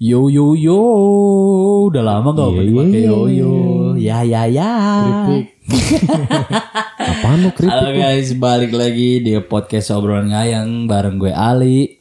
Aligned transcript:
Yo 0.00 0.32
yo 0.32 0.56
yo, 0.56 0.80
udah 1.92 2.00
lama 2.00 2.32
gak 2.32 2.56
Iya, 2.56 2.72
pakai 2.72 3.00
iya, 3.04 3.12
yo 3.12 3.20
yo. 3.28 3.52
Ya 4.00 4.18
ya 4.24 4.42
ya. 4.48 4.72
Apaan 7.12 7.44
lu 7.44 7.52
kritik? 7.52 7.68
Halo 7.68 7.92
guys, 7.92 8.32
balik 8.32 8.72
lagi 8.72 9.20
di 9.20 9.36
podcast 9.44 9.92
obrolan 9.92 10.32
ngayang 10.32 10.88
bareng 10.88 11.20
gue 11.20 11.28
Ali. 11.36 12.00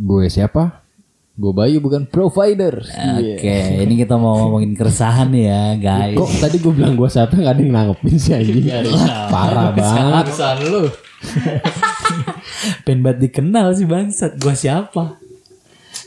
Gue 0.00 0.32
siapa? 0.32 0.88
Gue 1.36 1.52
Bayu 1.52 1.84
bukan 1.84 2.08
provider. 2.08 2.80
Oke, 3.20 3.60
ini 3.76 4.00
kita 4.00 4.16
mau 4.16 4.48
ngomongin 4.48 4.72
keresahan 4.72 5.28
ya 5.36 5.76
guys. 5.76 6.16
Kok 6.16 6.32
tadi 6.40 6.56
gue 6.64 6.72
bilang 6.72 6.96
gue 6.96 7.12
siapa 7.12 7.36
nggak 7.36 7.52
ada 7.52 7.60
yang 7.60 7.72
nanggepin 7.76 8.16
sih 8.16 8.32
anjing? 8.40 8.72
Parah 9.28 9.76
banget. 9.76 10.32
Kesan 10.32 10.64
lu. 10.64 10.88
Pengen 12.88 13.04
banget 13.04 13.28
dikenal 13.28 13.76
sih 13.76 13.84
bangsat. 13.84 14.40
Gue 14.40 14.56
siapa? 14.56 15.27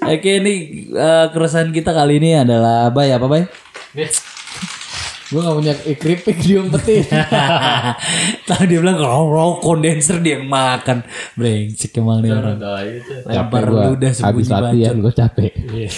Oke, 0.02 0.42
ini 0.42 0.54
eh, 0.90 1.26
keresahan 1.30 1.70
kita 1.70 1.94
kali 1.94 2.18
ini 2.18 2.34
adalah 2.34 2.90
Bay 2.90 3.14
apa 3.14 3.30
Bay? 3.30 3.46
Gue 5.32 5.40
gak 5.40 5.56
punya 5.56 5.74
keripik 5.96 6.38
diumpetin. 6.44 7.08
Tahu 8.52 8.64
dia 8.68 8.84
bilang 8.84 9.00
kalau 9.00 9.32
raw 9.32 9.50
kondenser 9.64 10.20
dia 10.20 10.42
yang 10.42 10.52
makan. 10.52 11.08
Brengsek 11.40 11.96
emang 12.04 12.20
nih 12.20 12.36
orang. 12.36 12.60
Lempar 13.24 13.64
gue 13.64 13.84
ludah 13.96 14.12
habis 14.12 14.52
sembunyi 14.52 14.52
latihan 14.52 14.96
gue 15.00 15.14
capek. 15.16 15.52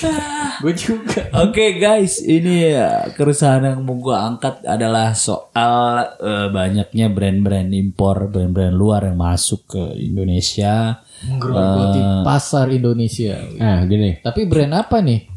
gue 0.62 0.74
juga. 0.78 1.22
Oke 1.42 1.82
guys, 1.82 2.22
ini 2.22 2.78
ya, 2.78 3.10
keresahan 3.18 3.74
yang 3.74 3.82
mau 3.82 3.98
gue 3.98 4.14
angkat 4.14 4.62
adalah 4.70 5.18
soal 5.18 6.14
eh, 6.22 6.48
banyaknya 6.54 7.10
brand-brand 7.10 7.74
impor, 7.74 8.30
brand-brand 8.30 8.78
luar 8.78 9.10
yang 9.10 9.18
masuk 9.18 9.66
ke 9.66 9.84
Indonesia. 9.98 11.02
Menggerogoti 11.24 12.00
pasar 12.24 12.68
Indonesia. 12.70 13.40
Nah 13.56 13.84
gini, 13.86 14.20
Tapi 14.20 14.44
brand 14.44 14.74
apa 14.76 15.00
nih? 15.00 15.30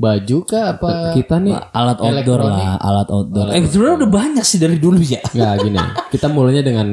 Baju 0.00 0.36
kah 0.48 0.80
apa? 0.80 1.12
kita 1.12 1.36
nih 1.36 1.52
Alat 1.76 2.00
outdoor 2.00 2.40
lah, 2.40 2.80
alat 2.80 3.08
outdoor. 3.12 3.52
Eh 3.52 3.60
sebenarnya 3.68 3.96
udah 4.00 4.10
banyak 4.10 4.44
sih 4.44 4.56
dari 4.56 4.80
dulu 4.80 4.96
ya. 4.96 5.20
nggak 5.20 5.54
gini. 5.60 5.80
Kita 6.08 6.32
mulainya 6.32 6.64
dengan 6.64 6.88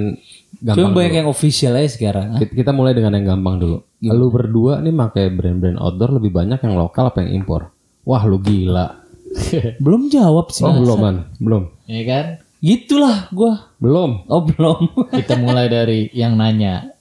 Cuma 0.57 0.75
gampang. 0.75 0.91
banyak 0.91 1.11
dulu. 1.11 1.19
yang 1.23 1.29
official 1.31 1.73
aja 1.79 1.87
sekarang. 1.87 2.35
Kita, 2.35 2.51
kita 2.51 2.71
mulai 2.75 2.91
dengan 2.91 3.15
yang 3.15 3.39
gampang 3.39 3.63
dulu. 3.63 3.77
Lu 4.03 4.27
berdua 4.27 4.83
nih 4.83 4.91
pakai 4.91 5.31
brand-brand 5.31 5.79
outdoor 5.79 6.19
lebih 6.19 6.35
banyak 6.35 6.59
yang 6.59 6.75
lokal 6.75 7.07
apa 7.07 7.23
yang 7.23 7.39
impor? 7.39 7.71
Wah 8.03 8.23
lu 8.23 8.43
gila. 8.43 9.07
Belum 9.83 10.07
jawab 10.07 10.51
sih. 10.51 10.63
Oh 10.63 10.71
belum 10.73 10.97
man, 10.97 11.15
belum, 11.37 11.63
ya 11.85 12.03
kan? 12.07 12.25
Gitulah 12.57 13.29
gua. 13.29 13.69
belum. 13.77 14.25
Oh 14.27 14.41
belum. 14.43 15.13
Kita 15.13 15.37
mulai 15.37 15.69
dari 15.69 16.09
yang 16.11 16.35
nanya. 16.35 16.96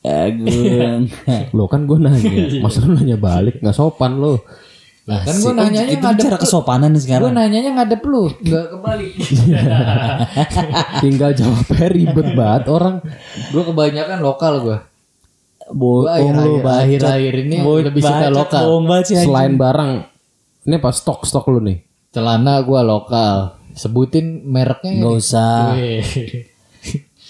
Eh, 0.00 0.28
gue- 0.32 1.10
Lo 1.50 1.66
kan 1.66 1.82
gue 1.84 1.98
nanya, 1.98 2.30
masa 2.58 2.80
lu 2.80 2.94
nanya 2.94 3.16
balik 3.16 3.58
nggak 3.58 3.72
sopan 3.72 4.16
lo. 4.16 4.40
Lah 5.04 5.24
kan 5.24 5.34
gue 5.34 5.52
nanyanya 5.52 5.88
itu 5.90 6.04
ngadep 6.04 6.22
cara 6.22 6.36
kesopanan 6.36 6.90
nih 6.90 6.94
Gue 6.94 7.04
sekarang. 7.08 7.32
nanyanya 7.32 7.70
ngadep 7.74 8.02
lu. 8.04 8.28
Gak 8.38 8.66
kebalik. 8.70 9.12
Tinggal 11.02 11.30
jawabnya 11.32 11.86
ribet 11.88 12.28
banget 12.32 12.64
orang. 12.68 13.00
gue 13.48 13.62
kebanyakan 13.64 14.18
lokal 14.20 14.54
gue. 14.60 14.78
Bohong 15.68 16.04
lu, 16.34 16.52
akhir, 16.56 16.62
bacot. 16.62 16.80
akhir, 16.80 17.00
akhir 17.04 17.34
ini 17.42 17.56
Bohong 17.58 17.84
lebih 17.84 18.00
suka 18.00 18.16
bacot, 18.22 18.36
lokal. 18.38 18.62
sih. 19.02 19.16
Selain 19.18 19.52
barang, 19.54 19.90
ini 20.62 20.74
apa 20.74 20.90
stok 20.90 21.24
stok 21.24 21.44
lu 21.50 21.60
nih? 21.60 21.78
Celana 22.08 22.60
gue 22.62 22.80
lokal. 22.82 23.36
Sebutin 23.72 24.44
mereknya. 24.44 24.92
Nggak 24.94 25.14
usah. 25.14 25.72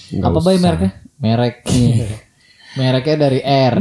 Nggak 0.09 0.23
Apa 0.25 0.39
usah. 0.39 0.45
bay 0.45 0.57
mereknya? 0.59 0.91
Merek. 1.17 1.57
Mereknya 2.79 3.17
dari 3.19 3.41
R. 3.43 3.75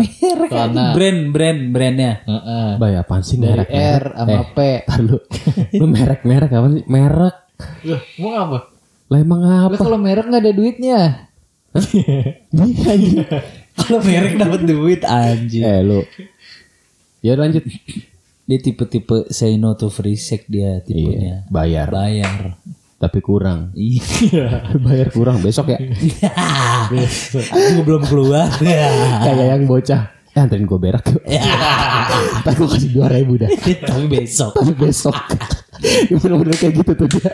Celana. 0.49 0.91
Brand, 0.91 1.21
brand, 1.29 1.59
brandnya. 1.69 2.13
Heeh. 2.23 2.69
Bay 2.75 2.93
apaan 2.95 3.21
sih 3.21 3.37
Dari 3.37 3.61
merek? 3.61 3.69
R 3.69 4.03
sama 4.11 4.41
P. 4.49 4.59
Tar 4.83 4.99
lu, 4.99 5.17
lu 5.71 5.85
merek 5.85 6.21
merek 6.23 6.51
apa 6.51 6.67
sih? 6.71 6.83
Merek. 6.83 7.35
Loh, 7.85 8.01
mau 8.17 8.31
apa? 8.33 8.57
Lah 9.07 9.17
emang 9.17 9.39
Lah 9.39 9.69
apa? 9.69 9.77
kalau 9.77 9.95
merek 9.95 10.25
nggak 10.25 10.41
ada 10.41 10.51
duitnya. 10.51 10.99
Iya, 11.77 12.89
anjing. 12.89 13.21
Kalau 13.77 13.99
merek 14.02 14.33
dapat 14.36 14.61
duit 14.63 15.02
anjing. 15.03 15.61
eh 15.61 15.80
lu. 15.80 16.02
Ya 17.19 17.37
lanjut. 17.37 17.61
Dia 18.43 18.57
tipe-tipe 18.57 19.30
say 19.30 19.53
no 19.55 19.75
to 19.75 19.87
free 19.87 20.15
sex 20.15 20.47
dia 20.47 20.81
tipenya. 20.81 21.45
Bayar, 21.47 21.91
Bayar. 21.91 22.57
Tapi 22.97 23.21
kurang. 23.21 23.73
Iya. 23.77 24.65
Bayar 24.85 25.13
kurang 25.13 25.41
besok 25.45 25.69
ya. 25.73 25.80
Aku 27.53 27.81
belum 27.85 28.03
keluar. 28.09 28.49
Kayak 28.58 29.47
yang 29.58 29.65
bocah. 29.69 30.17
Eh 30.33 30.41
anterin 30.41 30.69
gue 30.69 30.77
berak 30.77 31.02
yuk. 31.09 31.21
Ntar 32.45 32.53
gue 32.53 32.67
kasih 32.69 32.93
dua 32.93 33.09
ribu 33.09 33.41
dah. 33.41 33.49
Tapi 33.57 34.05
besok. 34.05 34.53
Tapi 34.53 34.73
besok. 34.77 35.17
Bener-bener 36.13 36.57
kayak 36.57 36.73
gitu 36.77 36.91
tuh 36.93 37.07
dia. 37.09 37.31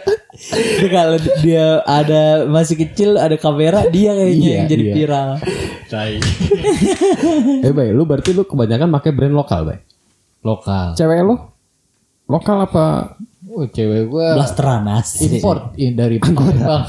Kalau 0.88 1.18
dia 1.44 1.84
ada 1.84 2.48
masih 2.48 2.80
kecil 2.80 3.16
ada 3.20 3.36
kamera 3.36 3.88
dia 3.88 4.16
kayaknya 4.16 4.40
Iya, 4.40 4.56
yang 4.56 4.68
jadi 4.68 4.84
iya. 4.84 4.94
viral. 4.96 5.30
Eh 7.64 7.72
bay, 7.72 7.92
lu 7.92 8.04
berarti 8.04 8.32
lu 8.32 8.44
kebanyakan 8.48 8.88
pakai 9.00 9.12
brand 9.12 9.36
lokal 9.36 9.68
bay. 9.68 9.80
Lokal. 10.44 10.96
Cewek 10.96 11.24
lu? 11.24 11.36
Lokal 12.28 12.68
apa? 12.68 13.16
Oh, 13.54 13.64
cewek 13.64 14.10
gue 14.10 14.28
Blasteran 14.34 14.90
asli. 14.90 15.38
import 15.38 15.78
dari 15.78 16.18
Palembang. 16.18 16.84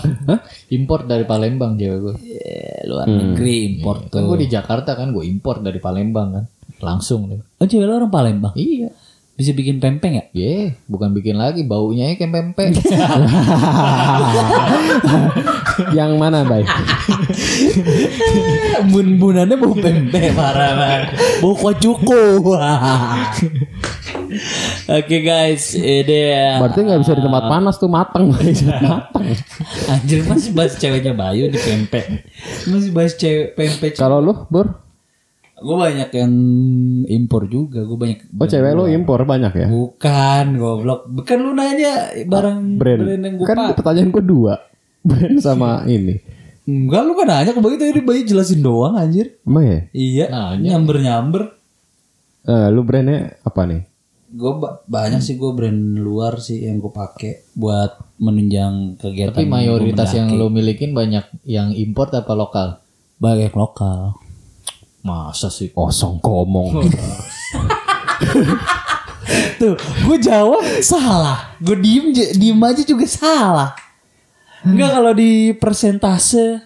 import 0.72 1.04
dari 1.04 1.22
Palembang 1.22 1.76
cewek 1.76 1.98
gue. 2.00 2.14
Eh, 2.24 2.80
luar 2.88 3.04
negeri 3.04 3.76
import 3.76 4.08
Kan 4.08 4.24
tuh. 4.24 4.32
gue 4.32 4.38
di 4.40 4.48
Jakarta 4.48 4.96
kan 4.96 5.12
gue 5.12 5.22
import 5.22 5.60
dari 5.60 5.76
Palembang 5.76 6.28
kan. 6.32 6.44
Langsung 6.80 7.28
deh. 7.28 7.40
Oh 7.60 7.64
cewek 7.64 7.84
lu 7.84 7.94
orang 7.94 8.08
Palembang. 8.08 8.56
Iya. 8.56 8.88
Bisa 9.34 9.50
bikin 9.50 9.76
pempeng 9.76 10.14
ya? 10.14 10.24
Ye, 10.30 10.78
bukan 10.86 11.10
bikin 11.10 11.34
lagi 11.34 11.66
baunya 11.66 12.06
ya 12.06 12.14
kayak 12.14 12.30
pempek. 12.30 12.70
yang 15.98 16.14
mana 16.16 16.46
bay? 16.46 16.62
Bun-bunannya 18.88 19.58
bau 19.58 19.74
pempek 19.74 20.32
parah 20.32 20.72
banget. 20.78 21.02
Bau 21.42 21.52
kuacuko. 21.52 22.46
Oke 24.90 25.16
guys, 25.22 25.74
ini 25.78 26.18
ya. 26.34 26.58
Berarti 26.58 26.80
nggak 26.82 27.00
bisa 27.00 27.12
di 27.14 27.22
tempat 27.22 27.44
panas 27.46 27.76
tuh 27.78 27.90
matang 27.90 28.34
bay. 28.34 28.50
matang. 28.84 29.24
Anjir 29.90 30.26
masih 30.26 30.50
bahas 30.52 30.74
ceweknya 30.76 31.14
Bayu 31.14 31.48
di 31.48 31.58
pempek. 31.58 32.26
Masih 32.66 32.90
bahas 32.90 33.14
cewek 33.14 33.54
pempek. 33.54 33.94
Kalau 33.94 34.18
lu 34.18 34.34
bur? 34.50 34.82
Gue 35.54 35.76
banyak 35.78 36.10
yang 36.12 36.32
impor 37.06 37.46
juga. 37.46 37.86
Gue 37.86 37.96
banyak. 37.96 38.28
Oh 38.34 38.46
cewek 38.46 38.72
lu 38.74 38.84
impor 38.90 39.22
banyak 39.22 39.52
ya? 39.54 39.66
Bukan 39.70 40.58
goblok. 40.58 41.06
Bukan 41.08 41.36
lu 41.40 41.50
nanya 41.54 42.10
barang 42.26 42.58
Brand. 42.76 43.00
yang 43.06 43.34
gue 43.38 43.46
Kan 43.46 43.72
pertanyaan 43.78 44.10
gue 44.10 44.24
dua. 44.24 44.58
Brand 45.08 45.38
sama 45.38 45.86
ini. 45.86 46.18
Enggak 46.64 47.02
lu 47.06 47.12
kan 47.14 47.28
nanya 47.28 47.52
ke 47.54 47.60
Bayu 47.60 47.76
tadi 47.76 48.00
Bayu 48.02 48.24
jelasin 48.26 48.60
doang 48.60 48.98
anjir. 48.98 49.38
Emang 49.46 49.64
ya? 49.64 49.80
Iya. 49.94 50.26
Nanya. 50.32 50.68
Nyamber-nyamber. 50.74 51.42
Eh, 52.44 52.68
lu 52.68 52.84
brandnya 52.84 53.40
apa 53.40 53.64
nih? 53.64 53.93
Gue 54.34 54.52
banyak 54.90 55.22
sih 55.22 55.38
gue 55.38 55.54
brand 55.54 56.02
luar 56.02 56.42
sih 56.42 56.66
yang 56.66 56.82
gue 56.82 56.90
pakai 56.90 57.54
buat 57.54 58.18
menunjang 58.18 58.98
kegiatan. 58.98 59.38
Tapi 59.38 59.46
mayoritas 59.46 60.10
yang 60.10 60.34
lo 60.34 60.50
milikin 60.50 60.90
banyak 60.90 61.22
yang 61.46 61.70
import 61.70 62.10
apa 62.10 62.34
lokal? 62.34 62.84
banyak 63.18 63.52
lokal. 63.54 64.18
Masa 65.04 65.48
sih? 65.52 65.72
Kosong 65.72 66.20
komong. 66.20 66.84
Tuh, 69.60 69.76
gue 69.78 70.18
jawab 70.20 70.64
salah. 70.84 71.56
Gue 71.60 71.76
diem 71.80 72.12
diem 72.12 72.60
aja 72.60 72.82
juga 72.84 73.06
salah. 73.08 73.72
Enggak 74.64 74.90
kalau 74.96 75.12
di 75.12 75.52
persentase 75.56 76.64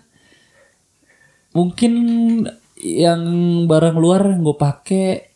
mungkin 1.50 1.92
yang 2.78 3.20
barang 3.66 3.98
luar 3.98 4.30
yang 4.30 4.46
gue 4.46 4.54
pakai 4.54 5.27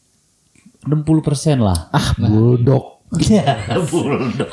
60% 0.83 1.59
lah. 1.63 1.89
ah 1.91 2.09
buldog. 2.19 3.03
Ya, 3.29 3.61
bulldog. 3.93 4.49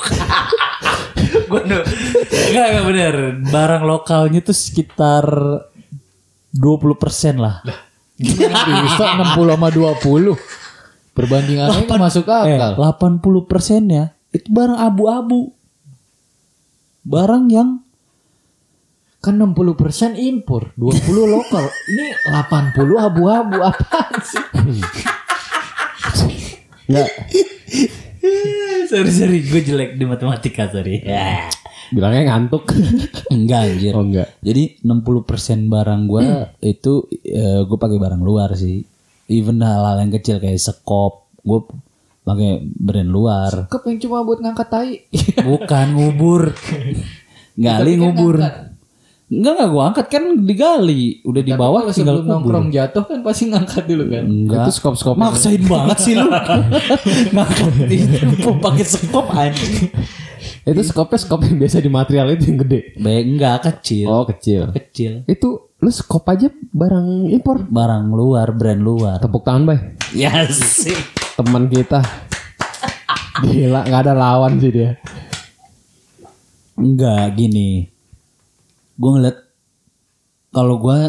gue 1.50 1.60
enggak 1.64 1.84
enggak 2.70 2.84
bener. 2.86 3.14
Barang 3.48 3.84
lokalnya 3.84 4.44
tuh 4.44 4.54
sekitar 4.54 5.24
20% 6.52 7.40
lah. 7.40 7.64
Bisa 8.20 9.04
60 9.16 9.32
sama 9.32 9.68
20. 9.72 10.36
Perbandingannya 11.10 11.82
itu 11.84 11.94
masuk 11.96 12.24
Eh, 12.28 12.56
akal. 12.56 12.72
80 12.78 13.48
persennya 13.50 14.14
itu 14.30 14.46
barang 14.52 14.78
abu-abu. 14.78 15.50
Barang 17.02 17.48
yang 17.50 17.80
Kan 19.20 19.36
60% 19.36 20.16
impor, 20.16 20.72
20 20.80 21.28
lokal. 21.28 21.68
Ini 21.68 22.32
80 22.32 22.96
abu-abu 22.96 23.60
apaan 23.60 24.16
sih? 24.24 24.40
Enggak. 26.90 27.08
sorry 28.90 29.10
sorry 29.14 29.38
gue 29.46 29.60
jelek 29.62 29.94
di 29.94 30.04
matematika 30.04 30.66
sorry. 30.66 30.98
Ya. 31.06 31.46
Bilangnya 31.94 32.34
ngantuk. 32.34 32.74
Enggak 33.34 33.70
anjir. 33.70 33.94
oh 33.94 34.02
enggak. 34.02 34.34
Jadi 34.42 34.82
60% 34.82 35.70
barang 35.70 36.02
gue 36.10 36.22
itu 36.66 36.92
gue 37.62 37.78
pakai 37.78 37.98
barang 38.02 38.22
luar 38.22 38.58
sih. 38.58 38.82
Even 39.30 39.62
hal-hal 39.62 40.02
yang 40.02 40.10
kecil 40.10 40.42
kayak 40.42 40.58
sekop, 40.58 41.30
gue 41.46 41.62
pakai 42.20 42.60
brand 42.62 43.10
luar 43.10 43.52
Kep 43.66 43.82
yang 43.88 43.98
cuma 44.02 44.22
buat 44.22 44.38
ngangkat 44.44 44.68
tai. 44.68 44.92
bukan 45.40 45.86
ngubur 45.96 46.52
gali 47.64 47.92
kan 47.96 47.98
ngubur 47.98 48.36
ngangkat. 48.38 48.69
Enggak 49.30 49.52
enggak 49.54 49.68
gua 49.68 49.82
angkat 49.86 50.06
kan 50.08 50.24
digali 50.40 51.02
udah 51.22 51.38
di 51.40 51.52
bawah 51.52 51.80
tinggal 51.86 52.18
sebelum 52.18 52.18
kubur 52.18 52.30
nongkrong 52.50 52.68
jatuh 52.68 53.04
kan 53.04 53.18
pasti 53.20 53.44
ngangkat 53.46 53.84
dulu 53.86 54.04
kan. 54.06 54.24
enggak 54.26 54.58
Itu 54.60 54.72
skop-skop. 54.74 55.14
maksain 55.14 55.62
banget 55.62 55.98
sih 55.98 56.14
lu 56.14 56.26
ngangkat 57.34 57.72
itu 57.88 58.26
pakai 58.58 58.84
skop 58.84 59.26
anjing 59.30 59.86
Itu 60.60 60.80
skopnya 60.82 61.16
skop 61.16 61.40
yang 61.40 61.56
biasa 61.56 61.78
di 61.78 61.88
material 61.88 62.26
itu 62.30 62.44
yang 62.46 62.58
gede. 62.60 62.80
baik 62.96 63.24
enggak 63.28 63.56
kecil 63.62 64.06
Oh 64.06 64.24
kecil. 64.24 64.62
kecil 64.72 65.12
Itu 65.24 65.48
lu 65.74 65.90
skop 65.90 66.26
aja 66.26 66.50
barang 66.50 67.30
impor. 67.30 67.64
barang 67.64 68.10
luar 68.10 68.50
brand 68.50 68.76
luar 68.78 69.16
Tepuk 69.16 69.40
tangan 69.40 69.64
bay. 69.64 69.78
ya 70.12 70.44
sih 70.44 70.92
Teman 71.32 71.64
kita. 71.66 72.04
Gila 73.40 73.80
nggak 73.82 74.02
ada 74.02 74.12
lawan 74.12 74.58
sih 74.58 74.68
dia. 74.68 75.00
Enggak 76.74 77.32
gini. 77.34 77.88
Gue 79.00 79.10
ngeliat 79.16 79.36
kalau 80.52 80.76
gue 80.76 81.00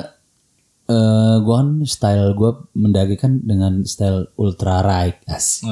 eh 0.88 1.35
gue 1.39 1.55
kan 1.55 1.69
style 1.83 2.35
gue 2.35 2.51
mendaki 2.73 3.15
kan 3.15 3.39
dengan 3.39 3.83
style 3.83 4.31
ultra 4.35 4.79
ride 4.79 5.19
as. 5.27 5.63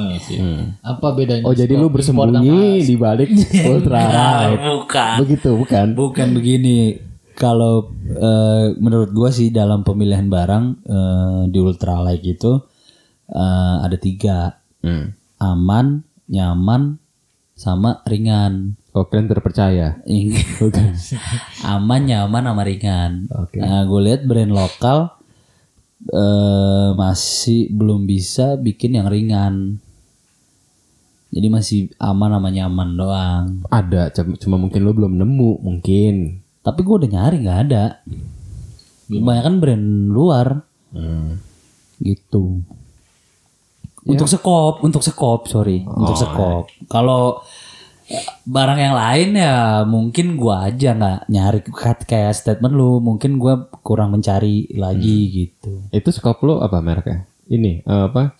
Apa 0.80 1.12
bedanya? 1.12 1.44
Oh 1.44 1.52
jadi 1.52 1.76
lu 1.76 1.88
bersembunyi 1.88 2.84
di 2.84 2.94
balik 2.96 3.28
ultra 3.72 4.00
ride. 4.08 4.60
bukan. 4.60 5.16
Begitu 5.24 5.48
bukan? 5.56 5.86
Bukan 5.92 6.28
begini. 6.32 6.96
Kalau 7.34 7.88
eh, 8.04 8.76
menurut 8.76 9.10
gue 9.10 9.30
sih 9.30 9.48
dalam 9.48 9.80
pemilihan 9.80 10.28
barang 10.28 10.64
eh, 10.84 11.40
di 11.48 11.58
ultra 11.58 12.00
light 12.00 12.20
itu 12.20 12.60
eh, 13.28 13.76
ada 13.80 13.96
tiga 13.96 14.60
Hmm. 14.80 15.12
aman, 15.36 16.00
nyaman, 16.24 16.96
sama 17.52 18.00
ringan. 18.08 18.79
Oh 18.90 19.06
kalian 19.06 19.30
terpercaya. 19.30 20.02
Bukan. 20.58 20.94
aman, 21.74 22.00
nyaman, 22.10 22.42
sama 22.42 22.62
ringan. 22.66 23.30
Oke. 23.30 23.62
Nah, 23.62 23.86
gue 23.86 24.00
lihat 24.02 24.26
brand 24.26 24.50
lokal 24.50 25.14
eh 26.00 26.88
masih 26.96 27.68
belum 27.70 28.08
bisa 28.08 28.56
bikin 28.56 28.98
yang 28.98 29.06
ringan. 29.06 29.78
Jadi 31.30 31.46
masih 31.46 31.78
aman 32.02 32.34
sama 32.34 32.50
nyaman 32.50 32.88
doang. 32.98 33.44
Ada 33.70 34.10
cuma, 34.42 34.58
mungkin 34.58 34.82
lu 34.82 34.90
belum 34.90 35.14
nemu 35.14 35.62
mungkin. 35.62 36.42
Tapi 36.66 36.80
gue 36.82 36.94
udah 37.06 37.10
nyari 37.10 37.36
nggak 37.46 37.60
ada. 37.70 38.02
Kebanyakan 39.06 39.54
brand 39.62 39.86
luar 40.10 40.48
Hmm. 40.90 41.38
gitu. 42.02 42.66
Untuk 44.02 44.26
sekop, 44.26 44.82
untuk 44.82 45.06
sekop, 45.06 45.46
sorry, 45.46 45.86
untuk 45.86 46.18
sekop. 46.18 46.66
Kalau 46.90 47.38
eh, 47.38 47.69
barang 48.46 48.78
yang 48.78 48.94
lain 48.94 49.28
ya 49.38 49.86
mungkin 49.86 50.34
gua 50.34 50.70
aja 50.70 50.94
nggak 50.94 51.20
nyari 51.30 51.60
kayak 52.04 52.34
statement 52.34 52.74
lu, 52.74 52.98
mungkin 52.98 53.38
gua 53.38 53.70
kurang 53.82 54.14
mencari 54.14 54.66
lagi 54.74 55.30
gitu. 55.30 55.86
Itu 55.94 56.10
skop 56.10 56.42
lu 56.42 56.58
apa 56.58 56.82
mereknya? 56.82 57.26
Ini 57.50 57.86
eh, 57.86 58.02
apa? 58.10 58.34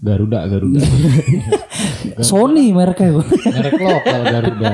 Garuda 0.00 0.44
Garuda. 0.48 0.80
Sony 2.28 2.72
mereknya 2.72 3.20
gua. 3.20 3.26
Merek 3.28 3.74
lokal 3.80 4.20
Garuda. 4.28 4.72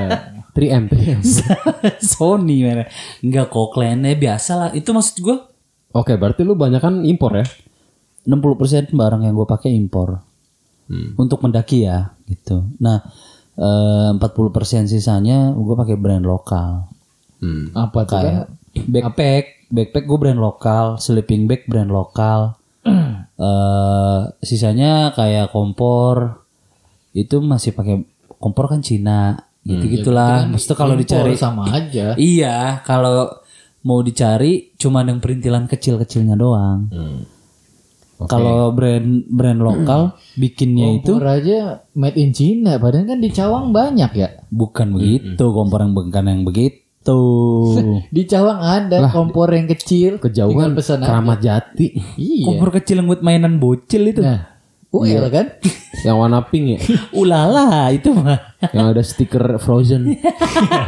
3M 0.51 0.83
3M. 0.91 1.21
Sony 2.15 2.67
merek. 2.67 2.91
Enggak 3.23 3.47
kok 3.47 3.71
kliennya 3.71 4.19
biasa 4.19 4.51
lah. 4.59 4.69
Itu 4.75 4.91
maksud 4.91 5.17
gua 5.23 5.37
Oke 5.91 6.15
berarti 6.15 6.47
lu 6.47 6.55
banyak 6.55 6.79
kan 6.79 7.03
impor 7.03 7.35
ya? 7.35 7.45
60% 8.23 8.95
barang 8.95 9.21
yang 9.27 9.33
gue 9.35 9.47
pakai 9.47 9.75
impor. 9.75 10.23
Untuk 11.15 11.39
mendaki 11.39 11.87
ya 11.87 12.11
gitu. 12.27 12.67
Nah, 12.83 12.99
eh, 13.61 14.09
40% 14.17 14.89
sisanya 14.89 15.53
gue 15.53 15.75
pakai 15.77 15.95
brand 15.95 16.25
lokal. 16.25 16.89
Hmm. 17.41 17.69
Apa 17.77 18.09
tuh 18.09 18.17
kan? 18.17 18.23
Kayak 18.25 18.45
backpack, 18.89 19.45
backpack 19.69 20.05
gue 20.09 20.17
brand 20.17 20.41
lokal, 20.41 20.85
sleeping 20.97 21.45
bag 21.45 21.69
brand 21.69 21.93
lokal. 21.93 22.57
eh 23.41 24.21
sisanya 24.41 25.13
kayak 25.13 25.53
kompor 25.53 26.41
itu 27.13 27.37
masih 27.41 27.77
pakai 27.77 28.01
kompor 28.41 28.65
kan 28.65 28.81
Cina 28.81 29.37
gitu 29.61 29.85
gitulah. 30.01 30.49
Maksudnya 30.49 30.77
kalau 30.77 30.95
dicari 30.97 31.37
sama 31.37 31.69
aja. 31.69 32.17
iya 32.33 32.81
kalau 32.81 33.29
mau 33.85 34.01
dicari 34.01 34.73
cuman 34.77 35.13
yang 35.13 35.19
perintilan 35.21 35.69
kecil-kecilnya 35.69 36.33
doang. 36.37 36.89
Hmm. 36.89 37.21
Kalau 38.27 38.69
brand 38.69 39.07
brand 39.25 39.59
lokal 39.59 40.01
bikinnya 40.41 40.97
itu 40.97 41.15
Kompor 41.15 41.29
aja 41.31 41.57
made 41.91 42.15
in 42.15 42.29
China, 42.29 42.75
padahal 42.75 43.07
kan 43.07 43.17
di 43.17 43.29
Cawang 43.29 43.71
banyak 43.71 44.11
ya. 44.11 44.29
bukan 44.47 44.91
begitu 44.91 45.43
kompor 45.47 45.79
yang 45.79 45.93
bukan 45.93 46.25
yang 46.25 46.43
begitu. 46.43 46.81
Di 48.11 48.23
Cawang 48.23 48.59
ada 48.59 49.07
kompor 49.07 49.49
yang 49.49 49.65
kecil. 49.65 50.19
Kejauhan 50.19 50.53
Tinggal 50.53 50.71
pesan 50.75 50.99
aja. 50.99 51.07
keramat 51.07 51.39
jati 51.39 51.87
Iya. 52.13 52.45
kompor 52.45 52.69
kecil 52.71 52.99
yang 52.99 53.07
buat 53.07 53.21
mainan 53.21 53.57
bocil 53.57 54.05
itu. 54.05 54.21
Nah, 54.21 54.50
UL 54.91 55.31
kan? 55.31 55.47
yang 56.03 56.19
warna 56.19 56.43
pink 56.43 56.65
ya, 56.75 56.79
Ulala 57.19 57.87
itu 57.95 58.11
mah. 58.11 58.57
yang 58.75 58.91
ada 58.91 58.99
stiker 58.99 59.55
Frozen. 59.55 60.19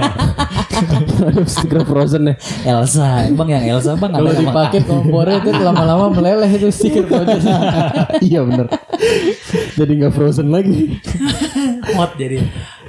ada 1.29 1.43
stiker 1.47 1.87
Frozen 1.87 2.33
ya. 2.33 2.35
Elsa, 2.67 3.31
bang 3.31 3.49
yang 3.49 3.63
Elsa 3.77 3.95
bang 3.95 4.11
Kalau 4.11 4.31
dipakai 4.35 4.81
kompornya 4.83 5.39
itu 5.39 5.51
lama-lama 5.55 6.11
meleleh 6.11 6.49
itu 6.51 6.67
stiker 6.73 7.07
project. 7.07 7.45
iya 8.27 8.43
bener. 8.43 8.67
Jadi 9.79 9.91
nggak 10.03 10.13
Frozen 10.17 10.51
lagi. 10.51 10.99
hot 11.95 12.19
jadi. 12.19 12.43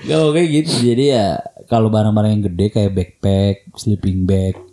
Gak 0.05 0.19
kayak 0.35 0.49
gitu. 0.51 0.73
Jadi 0.83 1.05
ya 1.15 1.39
kalau 1.71 1.93
barang-barang 1.95 2.31
yang 2.41 2.45
gede 2.51 2.67
kayak 2.73 2.93
backpack, 2.93 3.71
sleeping 3.79 4.27
bag 4.27 4.64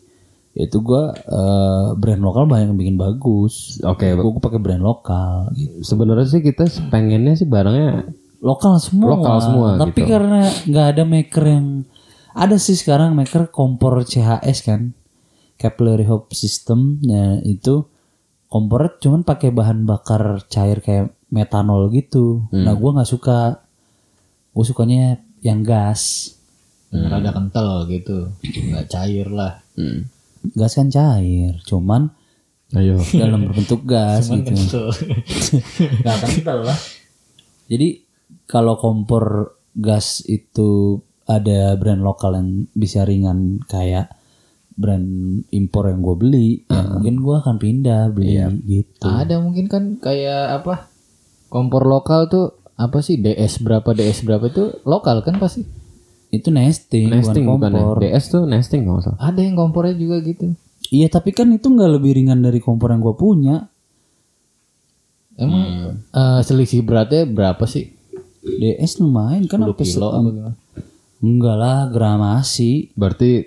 itu 0.51 0.83
gua 0.83 1.15
eh, 1.15 1.87
brand 1.95 2.19
lokal 2.19 2.43
banyak 2.43 2.75
yang 2.75 2.79
bikin 2.79 2.97
bagus. 2.99 3.79
Oke, 3.87 4.11
Gue 4.11 4.41
pakai 4.43 4.59
brand 4.59 4.83
lokal. 4.83 5.51
Gitu. 5.55 5.79
sebenarnya 5.83 6.27
sih 6.27 6.43
kita 6.43 6.67
pengennya 6.91 7.39
sih 7.39 7.47
barangnya 7.47 8.11
lokal 8.43 8.75
semua. 8.83 9.15
Lokal 9.15 9.37
semua, 9.39 9.69
Tapi 9.79 10.01
gitu. 10.03 10.11
karena 10.11 10.41
nggak 10.67 10.87
ada 10.97 11.03
maker 11.07 11.45
yang 11.47 11.67
ada 12.35 12.55
sih 12.59 12.75
sekarang 12.75 13.15
maker 13.15 13.47
kompor 13.51 14.03
CHS 14.03 14.63
kan, 14.63 14.91
capillary 15.55 16.03
hope 16.07 16.31
system, 16.35 16.99
ya 17.03 17.39
itu 17.43 17.87
kompor 18.51 18.99
cuman 18.99 19.23
pakai 19.23 19.55
bahan 19.55 19.87
bakar 19.87 20.43
cair 20.51 20.83
kayak 20.83 21.15
metanol 21.31 21.87
gitu. 21.95 22.43
Hmm. 22.51 22.67
Nah 22.67 22.75
gua 22.75 22.99
nggak 22.99 23.07
suka, 23.07 23.63
gue 24.51 24.65
sukanya 24.67 25.15
yang 25.39 25.63
gas. 25.63 26.35
Rada 26.91 27.31
kental 27.31 27.87
gitu. 27.87 28.35
Nggak 28.43 28.91
cair 28.91 29.31
lah. 29.31 29.63
Hmm. 29.79 30.11
Gas 30.41 30.73
kan 30.77 30.89
cair, 30.89 31.61
cuman 31.63 32.09
Ayo. 32.73 32.97
dalam 33.13 33.51
berbentuk 33.51 33.83
gas 33.83 34.31
gitu. 34.31 34.47
Kental. 34.47 34.87
Gak 36.01 36.17
kental 36.23 36.59
lah. 36.65 36.77
Jadi 37.67 38.03
kalau 38.47 38.75
kompor 38.79 39.55
gas 39.75 40.23
itu 40.27 40.99
ada 41.27 41.75
brand 41.79 42.03
lokal 42.03 42.35
yang 42.35 42.49
bisa 42.75 43.07
ringan 43.07 43.63
kayak 43.63 44.11
brand 44.71 45.43
impor 45.51 45.91
yang 45.91 46.01
gue 46.01 46.15
beli, 46.15 46.49
ya 46.67 46.83
mungkin 46.97 47.21
gue 47.21 47.35
akan 47.37 47.55
pindah 47.59 48.11
beli 48.11 48.39
gitu. 48.65 49.07
Ada 49.07 49.37
mungkin 49.39 49.69
kan 49.69 49.99
kayak 49.99 50.63
apa? 50.63 50.89
Kompor 51.51 51.85
lokal 51.87 52.31
tuh 52.31 52.59
apa 52.79 53.03
sih 53.03 53.19
DS 53.19 53.61
berapa 53.61 53.93
DS 53.93 54.25
berapa 54.25 54.47
itu 54.47 54.79
lokal 54.87 55.21
kan 55.21 55.37
pasti. 55.37 55.80
Itu 56.31 56.47
nesting, 56.47 57.11
Nesting 57.11 57.43
bukan 57.43 57.59
bukan 57.59 57.71
ya? 57.71 57.79
kompor. 57.83 57.95
DS 57.99 58.25
tuh 58.27 58.43
nesting 58.47 58.87
nggak 58.87 58.97
usah. 59.03 59.13
Ada 59.19 59.43
yang 59.43 59.59
kompornya 59.59 59.93
juga 59.93 60.23
gitu. 60.23 60.55
Iya 60.87 61.07
tapi 61.07 61.35
kan 61.35 61.51
itu 61.51 61.67
nggak 61.67 61.91
lebih 61.99 62.11
ringan 62.15 62.39
dari 62.39 62.57
kompor 62.57 62.89
yang 62.89 63.03
gue 63.03 63.13
punya. 63.13 63.67
Emang 65.35 65.97
eh, 66.01 66.39
selisih 66.43 66.83
beratnya 66.83 67.23
berapa 67.25 67.63
sih? 67.65 67.91
DS 68.41 68.97
lumayan 68.99 69.45
kan 69.45 69.61
10 69.61 69.69
apa 69.69 69.83
kilo 69.83 70.07
se- 70.07 70.15
apa 70.15 70.29
gimana? 70.29 70.55
Enggak 71.21 71.55
lah 71.57 71.77
gramasi. 71.91 72.71
Berarti 72.95 73.45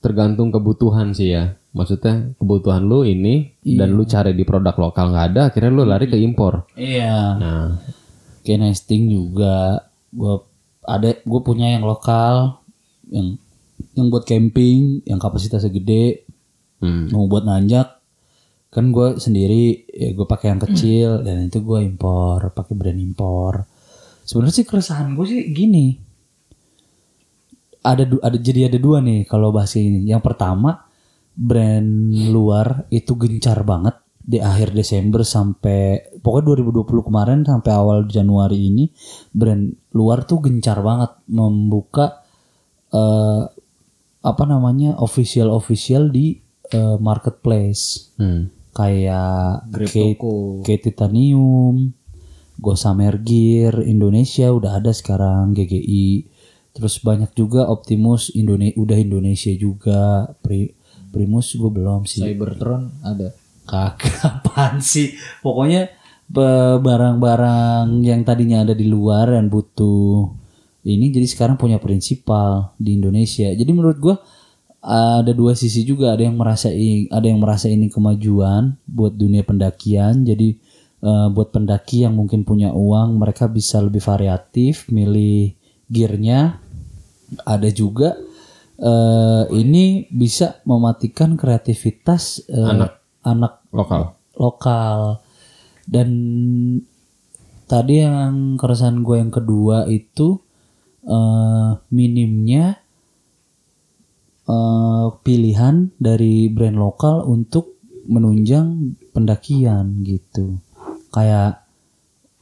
tergantung 0.00 0.50
kebutuhan 0.50 1.12
sih 1.12 1.32
ya. 1.32 1.56
Maksudnya 1.70 2.34
kebutuhan 2.34 2.82
lu 2.82 3.06
ini 3.06 3.54
dan 3.62 3.94
lu 3.94 4.02
cari 4.02 4.34
di 4.34 4.42
produk 4.42 4.74
lokal 4.74 5.14
nggak 5.14 5.26
ada, 5.30 5.40
akhirnya 5.48 5.70
lu 5.70 5.86
lari 5.86 6.10
ke 6.10 6.18
impor. 6.18 6.66
Iya. 6.74 7.38
Nah, 7.38 7.66
kayak 8.42 8.66
nesting 8.66 9.06
juga 9.06 9.86
gua 10.10 10.42
ada 10.84 11.16
gue 11.20 11.40
punya 11.44 11.76
yang 11.76 11.84
lokal 11.84 12.60
yang 13.12 13.36
yang 13.96 14.06
buat 14.08 14.24
camping 14.24 15.04
yang 15.04 15.20
kapasitasnya 15.20 15.72
gede. 15.72 16.26
Hmm. 16.80 17.12
mau 17.12 17.28
buat 17.28 17.44
nanjak 17.44 18.00
kan 18.72 18.88
gue 18.88 19.20
sendiri 19.20 19.84
ya 19.90 20.16
gue 20.16 20.24
pakai 20.24 20.54
yang 20.54 20.62
kecil 20.62 21.20
dan 21.26 21.50
itu 21.50 21.60
gue 21.60 21.78
impor 21.82 22.54
pakai 22.54 22.72
brand 22.78 22.96
impor. 22.96 23.66
Sebenarnya 24.22 24.62
sih 24.62 24.66
keresahan 24.66 25.12
gue 25.18 25.26
sih 25.26 25.42
gini. 25.50 25.98
Ada 27.82 28.06
ada 28.22 28.38
jadi 28.38 28.70
ada 28.70 28.78
dua 28.78 29.02
nih 29.02 29.26
kalau 29.26 29.50
bahas 29.50 29.74
ini. 29.74 30.06
Yang 30.06 30.22
pertama 30.22 30.86
brand 31.34 32.14
luar 32.30 32.86
itu 32.94 33.12
gencar 33.18 33.60
banget 33.66 33.98
di 34.30 34.38
akhir 34.38 34.70
Desember 34.70 35.26
sampai 35.26 35.98
pokoknya 36.16 36.54
2020 36.54 36.86
kemarin 37.02 37.38
sampai 37.42 37.70
awal 37.74 38.06
Januari 38.06 38.70
ini 38.70 38.86
brand 39.28 39.66
luar 39.90 40.22
tuh 40.22 40.38
gencar 40.40 40.78
banget 40.80 41.10
membuka 41.26 42.22
eh, 42.88 43.42
apa 44.20 44.44
namanya 44.44 44.94
official 44.96 45.50
official 45.50 46.06
di 46.08 46.38
eh, 46.68 46.96
marketplace 46.96 48.14
Hmm. 48.14 48.46
kayak 48.70 49.66
Kate, 50.62 50.82
Titanium, 50.84 51.90
Gossamer 52.54 53.18
Gear 53.18 53.82
Indonesia 53.82 54.46
udah 54.48 54.78
ada 54.78 54.92
sekarang 54.92 55.50
GGI. 55.50 56.28
Terus 56.70 57.02
banyak 57.02 57.34
juga 57.34 57.66
Optimus 57.66 58.30
Indonesia 58.30 58.78
udah 58.78 58.94
Indonesia 58.94 59.50
juga. 59.50 60.02
Pri- 60.38 60.76
Primus 61.10 61.50
gue 61.50 61.66
belum 61.66 62.06
sih. 62.06 62.22
Cybertron 62.22 63.02
ada. 63.02 63.34
Kagak 63.70 64.18
apaan 64.26 64.82
sih. 64.82 65.14
Pokoknya 65.38 65.94
barang-barang 66.82 68.02
yang 68.06 68.22
tadinya 68.26 68.66
ada 68.66 68.74
di 68.74 68.86
luar 68.86 69.34
dan 69.34 69.50
butuh 69.50 70.30
ini 70.86 71.10
jadi 71.10 71.26
sekarang 71.26 71.60
punya 71.60 71.76
prinsipal 71.78 72.74
di 72.80 72.96
Indonesia. 72.96 73.50
Jadi 73.52 73.70
menurut 73.70 73.98
gua 74.00 74.16
ada 74.80 75.36
dua 75.36 75.52
sisi 75.52 75.84
juga 75.84 76.16
ada 76.16 76.24
yang 76.24 76.40
merasa 76.40 76.72
ada 77.12 77.26
yang 77.26 77.36
merasa 77.36 77.68
ini 77.68 77.92
kemajuan 77.92 78.80
buat 78.88 79.12
dunia 79.12 79.44
pendakian. 79.44 80.24
Jadi 80.24 80.56
eh, 81.04 81.28
buat 81.30 81.52
pendaki 81.52 82.08
yang 82.08 82.16
mungkin 82.16 82.48
punya 82.48 82.72
uang 82.72 83.20
mereka 83.20 83.44
bisa 83.50 83.82
lebih 83.84 84.00
variatif 84.00 84.88
milih 84.88 85.52
gearnya. 85.92 86.56
Ada 87.44 87.68
juga 87.70 88.16
eh, 88.80 89.44
ini 89.52 90.08
bisa 90.08 90.64
mematikan 90.64 91.36
kreativitas 91.36 92.48
eh, 92.48 92.56
Anak. 92.56 93.04
anak 93.20 93.59
Lokal. 93.70 94.18
lokal. 94.40 95.22
Dan 95.86 96.10
tadi 97.70 98.02
yang 98.02 98.58
keresahan 98.58 99.02
gue 99.02 99.16
yang 99.18 99.30
kedua 99.30 99.86
itu 99.86 100.38
eh, 101.06 101.70
minimnya 101.90 102.78
eh, 104.48 105.06
pilihan 105.22 105.94
dari 105.98 106.50
brand 106.50 106.78
lokal 106.78 107.26
untuk 107.26 107.78
menunjang 108.10 108.96
pendakian 109.14 110.02
gitu. 110.02 110.58
Kayak 111.14 111.62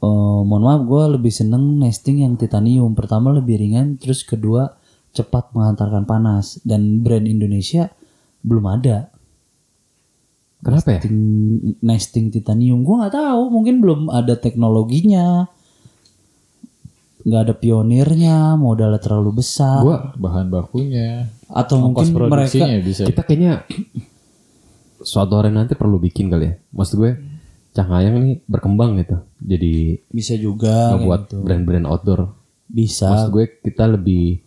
eh, 0.01 0.41
mohon 0.45 0.63
maaf 0.65 0.81
gue 0.85 1.19
lebih 1.19 1.33
seneng 1.33 1.77
nesting 1.77 2.25
yang 2.25 2.39
titanium. 2.39 2.95
Pertama 2.97 3.33
lebih 3.35 3.59
ringan 3.59 3.99
terus 4.01 4.25
kedua 4.25 4.77
cepat 5.13 5.51
mengantarkan 5.53 6.05
panas. 6.09 6.61
Dan 6.65 7.01
brand 7.05 7.25
Indonesia 7.25 7.91
belum 8.39 8.65
ada 8.79 9.18
Kenapa 10.59 10.87
ya? 10.91 10.99
nesting, 10.99 11.19
nesting 11.79 12.25
titanium 12.35 12.83
gue 12.83 12.95
nggak 12.99 13.15
tahu 13.15 13.41
mungkin 13.47 13.79
belum 13.79 14.11
ada 14.11 14.35
teknologinya 14.35 15.47
nggak 17.23 17.41
ada 17.47 17.53
pionirnya 17.55 18.55
modalnya 18.55 18.99
terlalu 18.99 19.43
besar 19.43 19.83
Gua 19.83 20.15
Bahan 20.15 20.47
bakunya. 20.51 21.27
atau 21.51 21.79
Ongkos 21.79 22.11
mungkin 22.11 22.31
mereka 22.31 22.65
bisa. 22.83 23.03
kita 23.07 23.21
kayaknya 23.23 23.63
suatu 25.03 25.39
hari 25.39 25.51
nanti 25.51 25.79
perlu 25.79 25.95
bikin 25.99 26.27
kali 26.27 26.51
ya. 26.51 26.53
Maksud 26.75 26.95
gue 26.99 27.11
Cahayang 27.69 28.17
nih 28.19 28.35
berkembang 28.49 28.97
gitu. 28.97 29.21
Jadi 29.39 30.01
bisa 30.09 30.33
juga 30.35 30.97
ngebuat 30.97 31.21
gitu. 31.29 31.37
brand-brand 31.45 31.85
outdoor. 31.85 32.33
bisa 32.69 33.09
Maksud 33.13 33.31
gue 33.33 33.45
kita 33.61 33.85
lebih 33.89 34.41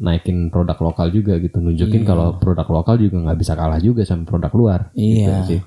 naikin 0.00 0.48
produk 0.48 0.80
lokal 0.80 1.12
juga 1.12 1.36
gitu. 1.36 1.60
Nunjukin 1.60 2.02
kalau 2.08 2.40
produk 2.40 2.64
lokal 2.66 2.96
juga 2.96 3.20
nggak 3.20 3.38
bisa 3.38 3.52
kalah 3.52 3.78
juga 3.78 4.02
sama 4.08 4.24
produk 4.24 4.52
luar. 4.56 4.80
Iya. 4.96 5.28
Gitu 5.28 5.40
sih. 5.46 5.60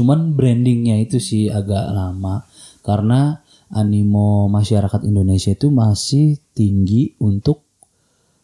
Cuman 0.00 0.36
brandingnya 0.36 1.00
itu 1.00 1.16
sih 1.16 1.48
agak 1.48 1.88
lama 1.90 2.44
karena 2.84 3.40
animo 3.72 4.46
masyarakat 4.52 5.02
Indonesia 5.08 5.56
itu 5.56 5.72
masih 5.72 6.36
tinggi 6.52 7.16
untuk 7.18 7.64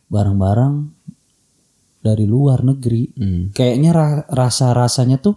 barang-barang 0.09 0.91
dari 2.01 2.25
luar 2.25 2.65
negeri. 2.65 3.13
Hmm. 3.13 3.53
Kayaknya 3.53 3.91
ra- 3.93 4.27
rasa-rasanya 4.27 5.21
tuh 5.21 5.37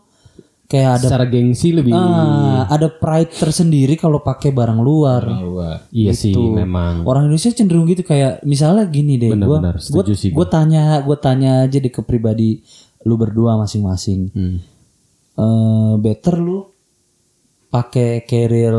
kayak 0.74 0.92
ada 0.98 1.06
Secara 1.06 1.25
gengsi 1.30 1.70
lebih 1.70 1.94
ah, 1.94 2.65
ada 2.65 2.89
pride 2.89 3.30
tersendiri 3.30 3.94
kalau 3.94 4.25
pakai 4.25 4.50
barang 4.50 4.82
luar. 4.82 5.22
Orang 5.22 5.46
luar. 5.46 5.77
Iya 5.94 6.18
sih 6.18 6.34
Gitu. 6.34 6.50
memang. 6.50 7.06
Orang 7.06 7.30
Indonesia 7.30 7.53
cenderung 7.53 7.86
gitu 7.86 8.01
kayak 8.01 8.42
misalnya 8.42 8.89
gini 8.89 9.22
deh, 9.22 9.30
sih 10.18 10.34
gua 10.34 10.50
tanya 10.50 10.98
gua 11.06 11.18
tanya 11.22 11.70
aja 11.70 11.77
deh 11.77 11.94
ke 11.94 12.01
pribadi 12.01 12.65
lu 13.06 13.13
berdua 13.22 13.53
masing-masing. 13.62 14.34
Hmm. 14.34 14.58
eh 15.34 15.94
better 15.98 16.38
lu 16.38 16.65
pakai 17.70 18.22
carrier 18.25 18.77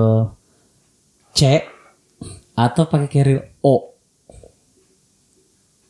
C 1.35 1.63
atau 2.55 2.83
pakai 2.91 3.07
carrier 3.11 3.43
O. 3.63 3.95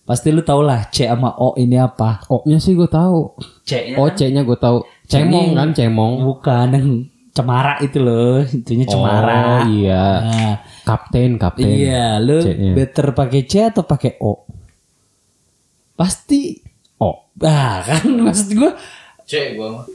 Pasti 0.04 0.28
lu 0.28 0.44
tau 0.44 0.60
lah 0.60 0.88
C 0.92 1.08
sama 1.08 1.32
O 1.40 1.56
ini 1.56 1.80
apa. 1.80 2.24
O-nya 2.28 2.60
sih 2.60 2.76
gue 2.76 2.88
tahu. 2.88 3.40
C-nya 3.64 3.96
Oh 3.96 4.08
C-nya 4.12 4.44
gue 4.44 4.56
tahu. 4.60 4.84
Cemong 5.04 5.52
kan 5.52 5.68
cemong. 5.70 6.12
bukan 6.22 6.68
yang 6.70 6.88
cemara 7.30 7.76
itu 7.78 7.98
loh, 7.98 8.40
itunya 8.42 8.84
cemara. 8.84 9.66
Oh 9.66 9.68
iya. 9.68 10.04
Nah, 10.20 10.54
Kapten, 10.82 11.34
kapten. 11.34 11.66
iya, 11.66 12.16
lu 12.16 12.38
C-nya. 12.38 12.72
better 12.72 13.10
pakai 13.10 13.42
C 13.42 13.66
atau 13.66 13.82
pakai 13.82 14.16
O? 14.18 14.44
Pasti 15.94 16.58
O. 16.96 17.30
Ah 17.40 17.80
kan 17.80 18.04
maksud 18.24 18.54
gua 18.54 18.72
Cek 19.24 19.56
gua 19.56 19.68
mah. 19.74 19.86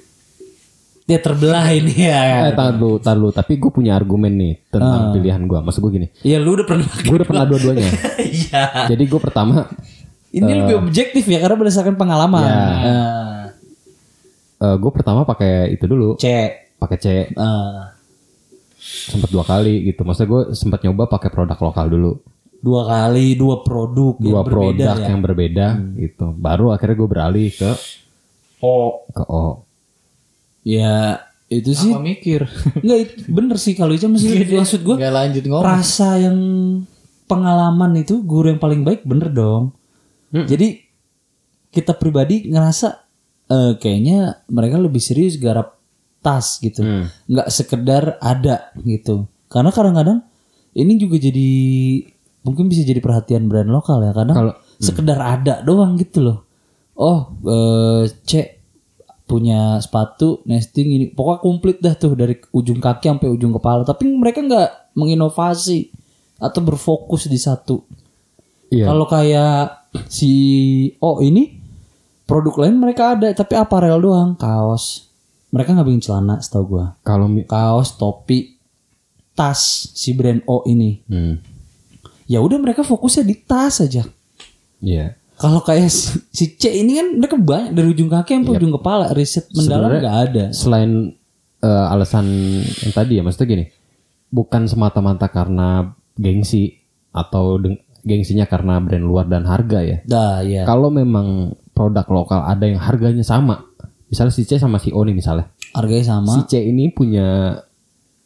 dia 1.04 1.18
terbelah 1.18 1.66
ini 1.72 2.06
ya. 2.06 2.46
Eh, 2.46 2.54
tar 2.54 2.70
dulu, 2.72 3.02
tar 3.02 3.18
dulu. 3.18 3.34
Tapi 3.34 3.58
gue 3.58 3.74
punya 3.74 3.98
argumen 3.98 4.30
nih 4.30 4.54
tentang 4.70 5.10
pilihan 5.10 5.42
gue. 5.42 5.58
Maksud 5.58 5.82
gue 5.82 5.92
gini. 5.92 6.08
Iya 6.22 6.38
lu 6.38 6.54
udah 6.54 6.70
pernah 6.70 6.86
pakai. 6.86 7.06
Gue 7.10 7.16
udah 7.18 7.26
pernah 7.26 7.46
dua-duanya. 7.46 7.90
Iya. 8.30 8.64
Jadi 8.86 9.04
gue 9.10 9.18
pertama 9.18 9.66
Ini 10.30 10.46
lebih 10.46 10.78
objektif 10.78 11.26
ya 11.26 11.42
karena 11.42 11.58
berdasarkan 11.58 11.98
pengalaman. 11.98 12.46
Ya. 12.46 13.02
Nah, 14.60 14.76
gue 14.76 14.92
pertama 14.92 15.24
pakai 15.24 15.72
itu 15.72 15.84
dulu. 15.84 16.16
C. 16.16 16.26
Pakai 16.76 16.98
C. 16.98 17.08
Nah, 17.32 17.96
Sempet 18.80 19.28
dua 19.30 19.44
kali 19.44 19.84
gitu. 19.86 20.04
Maksudnya 20.04 20.30
gue 20.30 20.42
sempat 20.54 20.80
nyoba 20.82 21.08
pakai 21.10 21.30
produk 21.30 21.58
lokal 21.58 21.88
dulu. 21.88 22.12
dua 22.60 22.84
kali 22.84 23.34
dua 23.34 23.64
produk 23.64 24.20
Dua 24.20 24.28
yang 24.30 24.44
berbeda 24.44 24.52
produk 24.84 24.96
ya. 24.98 25.08
yang 25.08 25.22
berbeda 25.22 25.68
gitu. 25.98 26.26
Baru 26.34 26.66
akhirnya 26.70 26.96
gue 26.96 27.10
beralih 27.10 27.48
ke 27.50 27.72
O. 28.60 29.04
ke 29.08 29.24
O. 29.26 29.64
Ya 30.62 31.24
itu 31.48 31.72
sih 31.72 31.90
Apa 31.90 32.04
mikir? 32.04 32.44
Enggak 32.84 33.00
itu 33.00 33.14
bener 33.28 33.56
sih 33.56 33.74
kalau 33.74 33.92
itu 33.92 34.06
maksud 34.06 34.28
maksud 34.54 34.80
gue 34.82 34.96
Gak 34.98 35.12
lanjut 35.14 35.44
ngomong. 35.46 35.64
rasa 35.66 36.20
yang 36.20 36.38
pengalaman 37.26 37.96
itu 37.98 38.20
guru 38.22 38.48
yang 38.48 38.60
paling 38.60 38.84
baik 38.84 39.04
bener 39.04 39.28
dong. 39.30 39.72
Jadi 40.30 40.84
kita 41.70 41.96
pribadi 41.96 42.44
ngerasa 42.46 43.08
eh, 43.50 43.74
kayaknya 43.76 44.18
mereka 44.48 44.78
lebih 44.78 45.00
serius 45.00 45.36
garap 45.36 45.76
tas 46.20 46.60
gitu, 46.60 46.80
Hmm. 46.80 47.10
nggak 47.26 47.48
sekedar 47.50 48.20
ada 48.20 48.70
gitu. 48.80 49.26
Karena 49.48 49.70
kadang-kadang 49.70 50.20
ini 50.72 50.96
juga 50.96 51.18
jadi 51.18 51.50
mungkin 52.42 52.68
bisa 52.68 52.84
jadi 52.84 53.00
perhatian 53.00 53.48
brand 53.48 53.68
lokal 53.68 54.00
ya. 54.02 54.12
Kadang 54.12 54.36
Kalau- 54.36 54.58
sekedar 54.78 55.18
ada 55.18 55.60
doang 55.60 55.96
gitu 55.96 56.22
loh. 56.22 56.38
Oh, 56.94 57.32
eh, 57.42 58.04
cek 58.24 58.48
punya 59.24 59.78
sepatu 59.78 60.42
nesting 60.44 60.90
ini 60.90 61.06
pokoknya 61.08 61.38
komplit 61.40 61.78
dah 61.78 61.94
tuh 61.94 62.14
dari 62.14 62.34
ujung 62.50 62.78
kaki 62.78 63.06
sampai 63.08 63.30
ujung 63.30 63.54
kepala 63.54 63.86
tapi 63.86 64.10
mereka 64.10 64.42
nggak 64.42 64.98
menginovasi 64.98 65.94
atau 66.36 66.60
berfokus 66.60 67.30
di 67.30 67.38
satu 67.38 67.78
Iya. 68.70 68.90
kalau 68.90 69.06
kayak 69.06 69.86
si 70.10 70.34
oh 70.98 71.22
ini 71.22 71.59
produk 72.30 72.56
lain 72.62 72.78
mereka 72.78 73.18
ada 73.18 73.34
tapi 73.34 73.58
aparel 73.58 73.98
doang 73.98 74.38
kaos. 74.38 75.10
Mereka 75.50 75.74
nggak 75.74 75.88
bikin 75.90 76.04
celana 76.06 76.38
setahu 76.38 76.78
gua. 76.78 76.94
Kalau 77.02 77.26
kaos 77.50 77.98
topi 77.98 78.62
tas 79.34 79.90
si 79.98 80.14
brand 80.14 80.46
O 80.46 80.62
ini. 80.70 81.02
Hmm. 81.10 81.42
ya 82.30 82.38
udah 82.46 82.62
mereka 82.62 82.86
fokusnya 82.86 83.26
di 83.26 83.36
tas 83.42 83.82
aja. 83.82 84.06
Iya. 84.80 85.18
kalau 85.40 85.64
kayak 85.64 85.88
si, 85.88 86.20
si 86.30 86.46
C 86.60 86.84
ini 86.84 87.00
kan 87.00 87.08
mereka 87.16 87.40
banyak 87.40 87.72
dari 87.72 87.88
ujung 87.96 88.12
kaki 88.12 88.38
sampai 88.38 88.60
ujung 88.60 88.76
kepala 88.76 89.10
riset 89.16 89.50
mendalam 89.56 89.98
nggak 89.98 90.18
ada. 90.30 90.46
Selain 90.54 91.16
eh, 91.64 91.86
alasan 91.90 92.28
yang 92.86 92.92
tadi 92.94 93.18
ya, 93.18 93.24
maksudnya 93.24 93.48
gini, 93.48 93.66
bukan 94.30 94.68
semata-mata 94.68 95.32
karena 95.32 95.96
gengsi 96.20 96.78
atau 97.16 97.58
gengsinya 98.04 98.46
karena 98.46 98.84
brand 98.84 99.06
luar 99.06 99.26
dan 99.32 99.48
harga 99.48 99.80
ya. 99.80 99.98
dah 100.04 100.44
ya 100.44 100.64
Kalau 100.68 100.92
memang 100.92 101.56
produk 101.80 102.04
lokal 102.12 102.44
ada 102.44 102.68
yang 102.68 102.84
harganya 102.84 103.24
sama, 103.24 103.64
misalnya 104.12 104.36
si 104.36 104.44
C 104.44 104.60
sama 104.60 104.84
si 104.84 104.92
O 104.92 105.00
nih 105.08 105.16
misalnya, 105.16 105.48
harganya 105.72 106.20
sama. 106.20 106.36
Si 106.36 106.44
C 106.52 106.60
ini 106.60 106.92
punya 106.92 107.56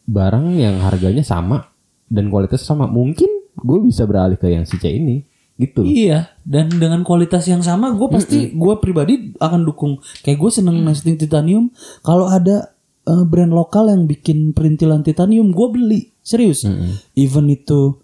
barang 0.10 0.58
yang 0.58 0.82
harganya 0.82 1.22
sama 1.22 1.70
dan 2.10 2.34
kualitasnya 2.34 2.74
sama, 2.74 2.90
mungkin 2.90 3.30
gue 3.54 3.78
bisa 3.86 4.10
beralih 4.10 4.42
ke 4.42 4.50
yang 4.50 4.66
si 4.66 4.82
C 4.82 4.90
ini, 4.90 5.22
gitu. 5.62 5.86
Iya, 5.86 6.34
dan 6.42 6.74
dengan 6.74 7.06
kualitas 7.06 7.46
yang 7.46 7.62
sama, 7.62 7.94
gue 7.94 8.10
pasti 8.10 8.50
gue 8.58 8.74
pribadi 8.82 9.38
akan 9.38 9.62
dukung. 9.62 10.02
Kayak 10.26 10.42
gue 10.42 10.52
seneng 10.52 10.82
nesting 10.82 11.22
titanium. 11.22 11.70
Kalau 12.02 12.26
ada 12.26 12.74
eh, 13.06 13.24
brand 13.30 13.54
lokal 13.54 13.94
yang 13.94 14.10
bikin 14.10 14.58
perintilan 14.58 15.06
titanium 15.06 15.54
gue 15.54 15.68
beli. 15.70 16.02
Serius. 16.24 16.66
Even 17.14 17.52
itu 17.52 18.00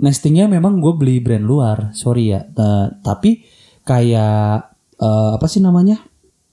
nestingnya 0.00 0.48
memang 0.48 0.80
gue 0.80 0.92
beli 0.96 1.20
brand 1.20 1.44
luar. 1.44 1.92
Sorry 1.92 2.32
ya. 2.32 2.46
Ta- 2.46 2.96
tapi 3.04 3.44
kayak 3.84 4.75
eh, 5.00 5.30
apa 5.36 5.46
sih 5.48 5.60
namanya? 5.60 6.00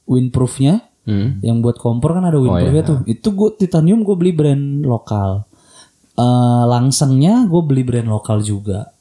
Windproofnya. 0.10 0.90
Hmm. 1.04 1.44
yang 1.44 1.60
buat 1.60 1.76
kompor 1.84 2.16
kan 2.16 2.24
ada 2.24 2.40
windproofnya 2.40 2.84
tuh. 2.88 3.00
Itu 3.04 3.36
gue 3.36 3.60
titanium 3.60 4.08
gue 4.08 4.16
beli 4.16 4.32
brand 4.32 4.88
lokal. 4.88 5.44
Eh, 6.16 6.64
langsengnya 6.64 7.44
gue 7.44 7.60
beli 7.60 7.84
brand 7.84 8.08
lokal 8.08 8.40
juga. 8.40 8.94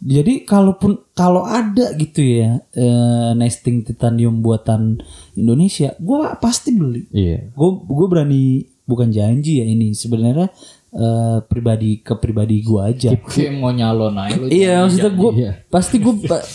Jadi 0.00 0.48
kalaupun 0.48 1.12
kalau 1.12 1.44
ada 1.44 1.92
gitu 1.92 2.24
ya 2.24 2.56
eh, 2.72 3.30
nesting 3.36 3.84
titanium 3.84 4.40
buatan 4.40 4.96
Indonesia 5.36 5.92
gue 6.00 6.24
pasti 6.40 6.72
beli. 6.72 7.04
Iya. 7.12 7.52
gue 7.52 7.70
gue 7.84 8.06
berani 8.08 8.64
bukan 8.88 9.12
janji 9.12 9.60
ya 9.60 9.68
ini 9.68 9.92
sebenarnya 9.92 10.48
eh, 10.96 11.38
pribadi 11.44 12.00
ke 12.00 12.16
pribadi 12.16 12.64
gue 12.64 12.80
aja. 12.80 13.12
Kayak 13.12 13.60
mau 13.60 13.76
nyalon 13.76 14.16
aja 14.16 14.40
iya 14.48 14.80
maksudnya 14.88 15.12
gue 15.12 15.30
pasti 15.68 16.00
gue 16.00 16.14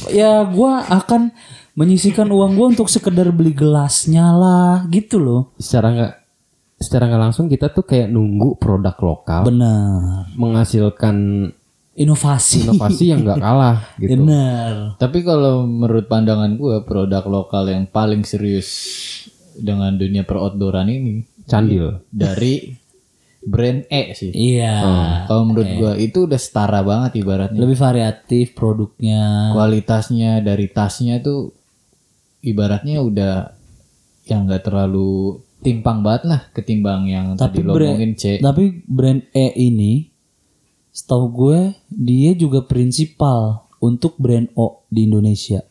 ya 0.09 0.41
gue 0.41 0.71
akan 0.89 1.29
menyisikan 1.75 2.27
uang 2.27 2.55
gue 2.55 2.67
untuk 2.73 2.87
sekedar 2.87 3.29
beli 3.29 3.51
gelasnya 3.51 4.31
lah 4.31 4.87
gitu 4.87 5.19
loh 5.19 5.41
Secara 5.55 5.87
nggak 5.91 6.13
secara 6.77 7.03
nggak 7.05 7.21
langsung 7.21 7.45
kita 7.45 7.67
tuh 7.69 7.83
kayak 7.83 8.07
nunggu 8.07 8.55
produk 8.55 8.95
lokal 8.97 9.43
benar 9.43 10.27
menghasilkan 10.33 11.15
inovasi 11.93 12.63
inovasi 12.63 13.03
yang 13.09 13.23
nggak 13.23 13.39
kalah 13.39 13.79
gitu. 14.01 14.11
benar 14.17 14.95
Tapi 14.95 15.19
kalau 15.21 15.63
menurut 15.63 16.05
pandangan 16.05 16.51
gue 16.53 16.79
produk 16.81 17.23
lokal 17.23 17.67
yang 17.67 17.87
paling 17.87 18.23
serius 18.23 18.67
dengan 19.55 19.95
dunia 19.95 20.23
peroutdooran 20.23 20.87
ini 20.87 21.23
Candil. 21.45 22.03
dari 22.09 22.75
brand 23.39 23.85
E 23.87 24.11
sih. 24.11 24.33
iya 24.33 24.81
Kalau 25.23 25.45
menurut 25.45 25.69
gue 25.69 25.91
itu 26.01 26.25
udah 26.25 26.35
setara 26.35 26.81
banget 26.81 27.21
ibaratnya. 27.21 27.55
lebih 27.55 27.77
variatif 27.77 28.51
produknya 28.51 29.53
Kualitasnya 29.53 30.41
dari 30.41 30.67
tasnya 30.67 31.21
tuh 31.21 31.55
ibaratnya 32.45 33.01
udah 33.01 33.33
yang 34.23 34.45
nggak 34.45 34.63
terlalu 34.63 35.41
timpang 35.59 35.99
banget 35.99 36.23
lah 36.25 36.41
ketimbang 36.51 37.05
yang 37.05 37.25
Tapi 37.33 37.57
tadi 37.57 37.57
lo 37.59 37.73
brand- 37.73 37.89
ngomongin 37.91 38.13
C. 38.13 38.23
Tapi 38.37 38.63
brand 38.85 39.21
E 39.31 39.47
ini 39.59 40.13
setahu 40.89 41.25
gue 41.27 41.59
dia 41.89 42.31
juga 42.33 42.61
prinsipal 42.61 43.65
untuk 43.79 44.15
brand 44.15 44.47
O 44.53 44.85
di 44.87 45.03
Indonesia. 45.03 45.65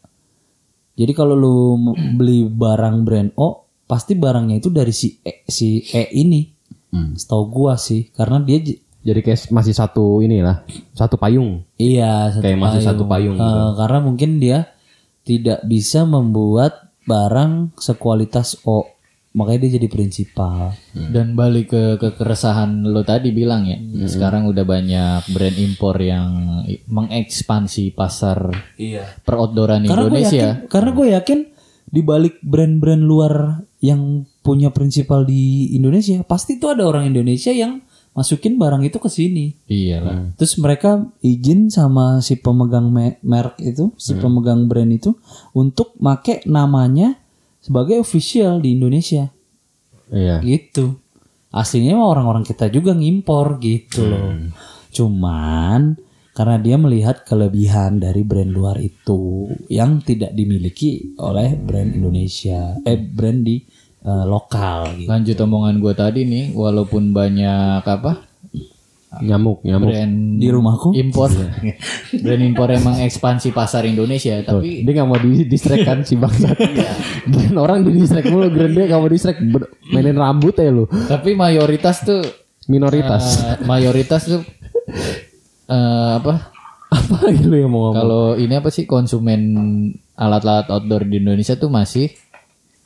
Jadi 0.95 1.11
kalau 1.11 1.35
lu 1.35 1.55
m- 1.77 1.99
beli 2.15 2.45
barang 2.45 3.03
brand 3.03 3.31
O, 3.35 3.49
pasti 3.85 4.15
barangnya 4.15 4.57
itu 4.57 4.69
dari 4.69 4.91
si 4.91 5.19
E, 5.19 5.43
si 5.45 5.83
E 5.85 6.11
ini. 6.13 6.51
Setahu 6.95 7.45
gua 7.49 7.75
sih, 7.75 8.07
karena 8.09 8.39
dia 8.39 8.63
Jadi 9.03 9.21
kayak 9.21 9.51
masih 9.51 9.75
satu 9.75 10.23
inilah, 10.23 10.63
satu 10.93 11.19
payung. 11.19 11.67
iya 11.75 12.31
satu 12.31 12.41
Kayak 12.41 12.57
masih 12.57 12.81
satu 12.81 13.03
payung 13.05 13.35
gitu. 13.35 13.43
Eh, 13.43 13.71
karena 13.75 13.99
mungkin 13.99 14.31
dia 14.39 14.71
tidak 15.25 15.65
bisa 15.65 16.05
membuat 16.05 16.93
barang 17.05 17.77
sekualitas 17.77 18.61
O. 18.65 18.89
Makanya 19.35 19.67
dia 19.67 19.83
jadi 19.83 19.89
prinsipal. 19.91 20.79
Dan 20.95 21.35
balik 21.35 21.75
ke, 21.75 21.99
ke 21.99 22.15
keresahan 22.15 22.87
lo 22.87 23.03
tadi 23.03 23.35
bilang 23.35 23.67
ya, 23.67 23.75
sekarang 24.07 24.47
udah 24.47 24.63
banyak 24.63 25.27
brand 25.35 25.59
impor 25.59 25.99
yang 25.99 26.63
mengekspansi 26.87 27.93
pasar 27.93 28.55
Iya. 28.79 29.03
peroutdooran 29.27 29.85
Karena 29.85 30.07
gue 30.07 30.23
Indonesia. 30.23 30.39
yakin, 30.39 30.71
karena 30.71 30.91
gue 30.95 31.07
yakin 31.19 31.39
di 31.85 32.01
balik 32.03 32.39
brand-brand 32.47 33.03
luar 33.03 33.35
yang 33.79 34.23
punya 34.41 34.71
prinsipal 34.71 35.27
di 35.27 35.75
Indonesia, 35.75 36.23
pasti 36.23 36.57
itu 36.57 36.71
ada 36.71 36.87
orang 36.87 37.11
Indonesia 37.11 37.51
yang 37.51 37.83
masukin 38.15 38.57
barang 38.57 38.87
itu 38.87 38.97
ke 39.03 39.11
sini. 39.11 39.53
Iya 39.67 39.99
lah. 40.01 40.19
Terus 40.39 40.55
mereka 40.63 41.03
izin 41.21 41.69
sama 41.69 42.23
si 42.23 42.39
pemegang 42.39 42.89
me- 42.89 43.19
merek 43.27 43.59
itu, 43.61 43.91
si 43.99 44.15
pemegang 44.15 44.71
brand 44.71 44.89
itu 44.95 45.19
untuk 45.53 45.99
make 45.99 46.47
namanya 46.47 47.19
sebagai 47.59 47.99
official 47.99 48.63
di 48.63 48.79
Indonesia. 48.79 49.29
Iya. 50.15 50.39
Gitu. 50.41 50.95
Aslinya 51.51 51.99
mah 51.99 52.11
orang-orang 52.11 52.47
kita 52.47 52.71
juga 52.71 52.95
ngimpor 52.95 53.59
gitu 53.63 54.07
loh. 54.07 54.31
Cuman 54.95 55.99
karena 56.35 56.59
dia 56.59 56.75
melihat 56.75 57.23
kelebihan 57.23 58.03
dari 58.03 58.27
brand 58.27 58.51
luar 58.51 58.83
itu 58.83 59.47
yang 59.71 60.03
tidak 60.03 60.35
dimiliki 60.35 61.15
oleh 61.23 61.55
brand 61.55 61.95
Indonesia, 61.95 62.75
eh 62.83 62.99
brand 62.99 63.47
di 63.47 63.63
eh, 64.05 64.25
lokal 64.25 64.95
gitu. 64.95 65.09
Lanjut 65.09 65.37
omongan 65.41 65.75
gue 65.79 65.93
tadi 65.93 66.21
nih, 66.23 66.45
walaupun 66.53 67.11
banyak 67.11 67.81
apa 67.81 68.31
Nyamuk, 69.15 69.63
nyamuk. 69.63 69.95
brand 69.95 70.43
Di 70.43 70.51
rumahku 70.51 70.91
impor, 70.91 71.31
brand 72.27 72.43
impor 72.43 72.67
emang 72.69 72.99
ekspansi 72.99 73.55
pasar 73.55 73.87
Indonesia, 73.87 74.35
tapi 74.43 74.83
Dia 74.83 74.91
nggak 74.93 75.07
mau 75.07 75.15
di 75.15 75.47
distract 75.47 75.87
kan 75.87 75.99
si 76.03 76.19
bangsat. 76.19 76.59
Dan 77.31 77.55
orang 77.55 77.87
di 77.87 77.95
distract 77.95 78.27
mulu, 78.27 78.51
Grand 78.51 78.75
dia 78.75 78.91
nggak 78.91 78.99
mau 78.99 79.07
distract. 79.07 79.39
Ber- 79.39 79.71
Mainin 79.87 80.19
rambut 80.19 80.59
ya 80.59 80.67
lu. 80.67 80.91
tapi 80.91 81.33
mayoritas 81.33 82.03
tuh 82.03 82.27
Minoritas. 82.67 83.39
eh, 83.39 83.63
mayoritas 83.63 84.27
tuh 84.27 84.43
eh, 85.69 86.11
apa 86.17 86.51
Apa 86.91 87.27
lagi 87.27 87.43
lu 87.43 87.55
yang 87.55 87.71
mau 87.71 87.81
ngomong? 87.85 87.95
Kalau 87.97 88.25
ini 88.35 88.51
apa 88.51 88.71
sih 88.71 88.83
konsumen 88.83 89.41
alat-alat 90.15 90.71
outdoor 90.71 91.03
di 91.05 91.19
Indonesia 91.19 91.55
tuh 91.55 91.67
masih 91.67 92.11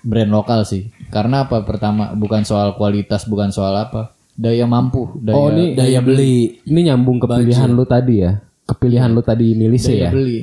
brand 0.02 0.30
lokal 0.30 0.62
sih. 0.62 0.90
Karena 1.08 1.46
apa? 1.46 1.62
Pertama 1.64 2.12
bukan 2.14 2.44
soal 2.44 2.74
kualitas, 2.78 3.26
bukan 3.26 3.50
soal 3.50 3.74
apa. 3.74 4.14
Daya 4.38 4.70
mampu, 4.70 5.18
daya, 5.18 5.34
Oh 5.34 5.50
ini 5.50 5.74
daya 5.74 5.98
beli. 5.98 6.62
Ini 6.62 6.92
nyambung 6.92 7.18
ke 7.18 7.26
pilihan 7.26 7.70
lu 7.74 7.82
tadi 7.82 8.22
ya. 8.22 8.38
Kepilihan 8.68 9.10
lu 9.10 9.24
tadi 9.24 9.56
milih 9.58 9.80
sih 9.80 9.98
daya 9.98 10.08
ya. 10.08 10.10
beli. 10.14 10.38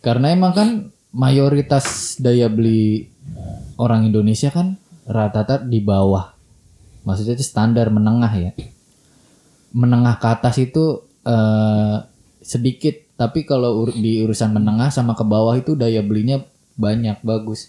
Karena 0.00 0.32
emang 0.32 0.52
kan 0.56 0.68
mayoritas 1.12 2.16
daya 2.16 2.48
beli 2.48 3.08
orang 3.76 4.08
Indonesia 4.08 4.48
kan 4.48 4.80
rata-rata 5.04 5.60
di 5.60 5.84
bawah. 5.84 6.32
Maksudnya 7.04 7.36
itu 7.36 7.44
standar 7.44 7.92
menengah 7.92 8.32
ya. 8.32 8.50
Menengah 9.76 10.16
ke 10.22 10.26
atas 10.30 10.56
itu 10.56 11.04
eh, 11.26 11.96
sedikit, 12.40 12.96
tapi 13.20 13.44
kalau 13.44 13.84
ur- 13.84 13.96
di 13.96 14.24
urusan 14.24 14.56
menengah 14.56 14.88
sama 14.88 15.12
ke 15.12 15.24
bawah 15.26 15.52
itu 15.52 15.76
daya 15.76 16.00
belinya 16.00 16.40
banyak, 16.80 17.20
bagus. 17.20 17.68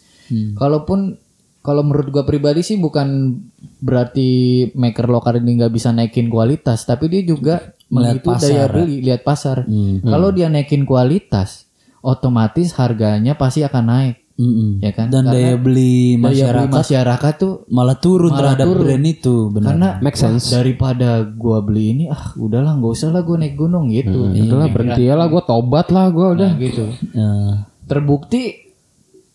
Kalaupun 0.55 1.19
kalau 1.65 1.81
menurut 1.81 2.13
gua 2.13 2.21
pribadi 2.21 2.61
sih 2.61 2.77
bukan 2.77 3.41
berarti 3.81 4.29
maker 4.77 5.09
lokal 5.09 5.41
ini 5.41 5.57
nggak 5.57 5.73
bisa 5.73 5.89
naikin 5.89 6.29
kualitas, 6.29 6.85
tapi 6.85 7.09
dia 7.09 7.25
juga 7.25 7.73
menghitung 7.89 8.37
pasar, 8.37 8.49
daya 8.49 8.61
ya. 8.61 8.65
beli, 8.69 8.95
lihat 9.01 9.21
pasar. 9.21 9.57
Kalau 10.01 10.29
dia 10.29 10.47
naikin 10.47 10.85
kualitas, 10.85 11.65
otomatis 11.99 12.73
harganya 12.77 13.37
pasti 13.37 13.61
akan 13.61 13.83
naik, 13.85 14.15
Mm-mm. 14.41 14.81
ya 14.81 14.89
kan? 14.89 15.13
Dan 15.13 15.29
Karena 15.29 15.37
daya 15.37 15.53
beli 15.57 16.17
daya 16.17 16.25
masyarakat 16.25 16.65
beli 16.65 16.79
masyarakat 16.81 17.33
tuh 17.37 17.53
malah 17.69 17.97
turun 18.01 18.29
Malah 18.33 18.39
terhadap 18.41 18.65
turun. 18.65 18.81
brand 18.85 19.05
itu, 19.05 19.35
benar. 19.53 19.67
karena 19.69 19.89
Make 20.01 20.17
sense. 20.17 20.45
daripada 20.49 21.09
gua 21.29 21.61
beli 21.61 21.93
ini, 21.93 22.03
ah 22.09 22.33
udahlah 22.33 22.73
nggak 22.77 22.93
usah 22.93 23.09
lah 23.13 23.21
gua 23.21 23.37
naik 23.37 23.53
gunung 23.53 23.93
gitu. 23.93 24.33
Udah 24.33 24.57
lah 24.65 24.69
berhenti 24.73 25.03
ya 25.05 25.13
lah 25.13 25.29
gue 25.29 25.41
tobat 25.45 25.93
lah 25.93 26.09
gue 26.09 26.27
udah. 26.41 26.51
Nah, 26.53 26.61
gitu. 26.61 26.85
Eh, 27.13 27.53
Terbukti 27.85 28.64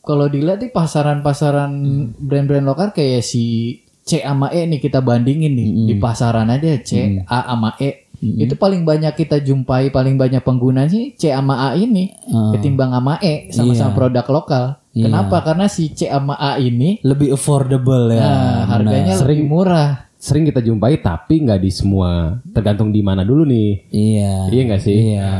kalau 0.00 0.26
dilihat 0.26 0.60
di 0.60 0.68
pasaran-pasaran 0.68 1.70
brand-brand 2.16 2.64
lokal 2.64 2.88
kayak 2.90 3.20
si 3.20 3.76
C 4.00 4.24
sama 4.24 4.48
E 4.50 4.64
nih 4.66 4.80
kita 4.80 5.04
bandingin 5.04 5.52
nih 5.54 5.68
di 5.86 5.94
pasaran 6.00 6.48
aja 6.48 6.80
C 6.80 7.20
A 7.28 7.52
sama 7.52 7.76
E 7.78 8.08
itu 8.20 8.52
paling 8.52 8.84
banyak 8.84 9.16
kita 9.16 9.40
jumpai 9.40 9.88
paling 9.88 10.20
banyak 10.20 10.44
pengguna 10.44 10.84
sih 10.88 11.16
C 11.16 11.32
sama 11.32 11.72
A 11.72 11.76
ini 11.76 12.12
ketimbang 12.56 12.92
sama 12.92 13.16
E 13.20 13.48
sama-sama 13.52 13.92
produk 13.96 14.26
lokal. 14.28 14.64
Kenapa? 14.90 15.40
Karena 15.46 15.70
si 15.70 15.92
C 15.94 16.10
sama 16.10 16.34
A 16.34 16.58
ini 16.58 16.98
lebih 17.06 17.32
affordable 17.38 18.10
ya. 18.10 18.20
nah, 18.20 18.60
harganya 18.76 19.14
lebih 19.20 19.46
murah. 19.46 19.90
Sering 20.20 20.44
kita 20.44 20.60
jumpai 20.60 21.00
tapi 21.00 21.40
nggak 21.46 21.60
di 21.64 21.70
semua. 21.72 22.36
Tergantung 22.52 22.92
di 22.92 23.00
mana 23.00 23.24
dulu 23.24 23.48
nih. 23.48 23.88
Iya. 23.88 24.34
Iya 24.52 24.62
nggak 24.68 24.82
sih? 24.84 24.96
Iya. 25.16 25.30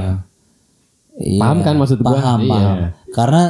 Iya. 1.21 1.41
Paham 1.43 1.59
kan 1.61 1.75
maksud 1.77 2.01
gua? 2.01 2.17
Paham, 2.17 2.41
Iya. 2.41 2.49
paham. 2.49 2.77
Karena 3.13 3.43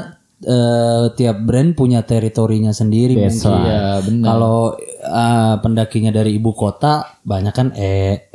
eh, 0.44 1.04
tiap 1.16 1.36
brand 1.44 1.76
punya 1.76 2.00
teritorinya 2.04 2.72
sendiri 2.72 3.16
That's 3.16 3.44
mungkin. 3.44 3.64
Iya, 3.64 3.84
benar. 4.04 4.26
Kalau 4.26 4.58
eh, 5.04 5.54
pendakinya 5.60 6.10
dari 6.12 6.36
ibu 6.36 6.50
kota, 6.56 7.20
banyak 7.24 7.54
kan 7.54 7.68
E, 7.76 8.28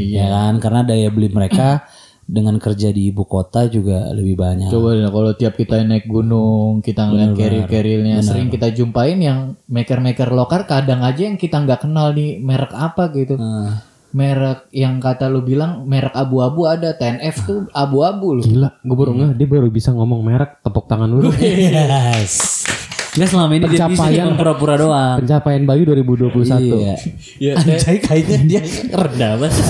ya 0.00 0.26
kan? 0.28 0.60
Karena 0.60 0.80
daya 0.84 1.08
beli 1.12 1.28
mereka 1.28 1.84
dengan 2.30 2.62
kerja 2.62 2.94
di 2.94 3.10
ibu 3.10 3.26
kota 3.26 3.66
juga 3.66 4.14
lebih 4.14 4.38
banyak. 4.38 4.70
Coba 4.70 4.94
deh 4.94 5.10
kalau 5.10 5.32
tiap 5.34 5.58
kita 5.58 5.82
naik 5.82 6.06
gunung, 6.06 6.78
kita 6.78 7.10
ngeliat 7.10 7.34
carrier-carriernya 7.34 8.22
sering 8.22 8.46
kita 8.46 8.70
jumpain 8.70 9.18
yang 9.18 9.58
maker-maker 9.66 10.30
lokal 10.30 10.62
kadang 10.62 11.02
aja 11.02 11.26
yang 11.26 11.34
kita 11.34 11.58
nggak 11.58 11.90
kenal 11.90 12.14
nih 12.14 12.38
merek 12.38 12.70
apa 12.70 13.10
gitu. 13.10 13.34
Nah, 13.34 13.89
Merek 14.10 14.66
yang 14.74 14.98
kata 14.98 15.30
lu 15.30 15.46
bilang 15.46 15.86
merek 15.86 16.10
abu-abu 16.10 16.66
ada 16.66 16.98
10F 16.98 17.36
tuh 17.46 17.60
abu-abu 17.70 18.42
loh. 18.42 18.44
Gila, 18.44 18.70
gue 18.82 18.96
baru 18.98 19.10
nggak 19.14 19.32
dia 19.38 19.46
baru 19.46 19.68
bisa 19.70 19.94
ngomong 19.94 20.20
merek 20.20 20.58
tepuk 20.66 20.90
tangan 20.90 21.06
dulu. 21.06 21.30
yes. 21.38 22.66
Nggak 23.14 23.28
selama 23.30 23.52
ini 23.54 23.66
dia 23.70 23.86
bisa 23.86 23.86
Pencapaian- 23.86 24.34
pura-pura 24.34 24.74
doang. 24.74 25.16
Pencapaian 25.22 25.62
Bayu 25.62 25.82
2021. 25.86 26.58
Iya. 26.58 26.94
Ya, 27.38 27.52
Anjay 27.58 27.98
kayaknya 28.02 28.38
dia 28.46 28.62
rendah 28.90 29.32
banget. 29.38 29.62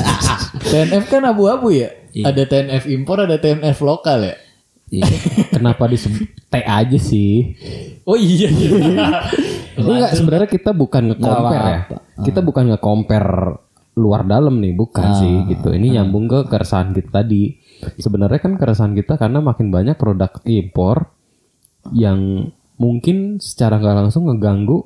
TNF 0.60 1.04
kan 1.08 1.22
abu-abu 1.28 1.68
ya. 1.72 1.88
Iya. 2.12 2.24
Ada 2.32 2.42
TNF 2.44 2.84
impor, 2.88 3.24
ada 3.24 3.36
TNF 3.36 3.76
lokal 3.84 4.24
ya. 4.24 4.36
Iya. 4.90 5.06
Kenapa 5.52 5.84
disebut 5.84 6.26
T 6.48 6.54
aja 6.60 6.98
sih? 6.98 7.54
Oh 8.08 8.16
iya. 8.16 8.48
iya. 8.48 8.70
Enggak, 9.78 10.12
sebenarnya 10.12 10.48
kita 10.48 10.72
bukan 10.72 11.12
nge-compare 11.14 11.64
ya. 11.64 11.80
Kita 12.20 12.40
bukan 12.40 12.64
nge-compare 12.74 13.69
luar 13.98 14.22
dalam 14.26 14.62
nih, 14.62 14.74
bukan 14.76 15.06
sih 15.18 15.34
gitu. 15.50 15.74
Ini 15.74 16.00
nyambung 16.00 16.30
ke 16.30 16.46
keresahan 16.46 16.94
kita 16.94 17.22
tadi. 17.22 17.58
Sebenarnya 17.98 18.38
kan 18.38 18.60
keresahan 18.60 18.94
kita 18.94 19.16
karena 19.16 19.40
makin 19.40 19.72
banyak 19.72 19.96
produk 19.96 20.30
impor 20.44 21.10
yang 21.96 22.52
mungkin 22.76 23.40
secara 23.40 23.80
nggak 23.80 23.96
langsung 24.06 24.28
ngeganggu 24.28 24.84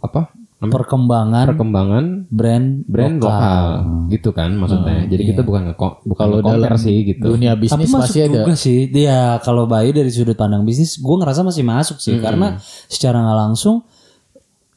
apa? 0.00 0.32
namanya? 0.60 0.76
Perkembangan 0.76 1.46
perkembangan 1.56 2.04
brand 2.28 2.68
brand 2.84 3.16
lokal, 3.16 3.64
gitu 4.12 4.30
kan 4.36 4.52
maksudnya. 4.52 5.08
Jadi 5.08 5.22
kita 5.32 5.40
bukan 5.40 5.72
bukan 6.04 6.16
Kalau 6.20 6.44
dalam 6.44 6.76
sih 6.76 7.16
gitu. 7.16 7.32
dunia 7.32 7.56
Tapi 7.56 7.64
bisnis 7.64 7.88
masuk 7.88 8.04
masih 8.04 8.20
ada. 8.28 8.32
juga 8.44 8.52
sih. 8.54 8.78
Dia 8.92 9.40
kalau 9.40 9.64
Bayu 9.64 9.90
dari 9.96 10.12
sudut 10.12 10.36
pandang 10.36 10.68
bisnis, 10.68 11.00
gue 11.00 11.16
ngerasa 11.16 11.40
masih 11.40 11.64
masuk 11.64 11.96
sih. 11.96 12.20
Karena 12.20 12.60
secara 12.92 13.24
nggak 13.24 13.38
langsung, 13.48 13.88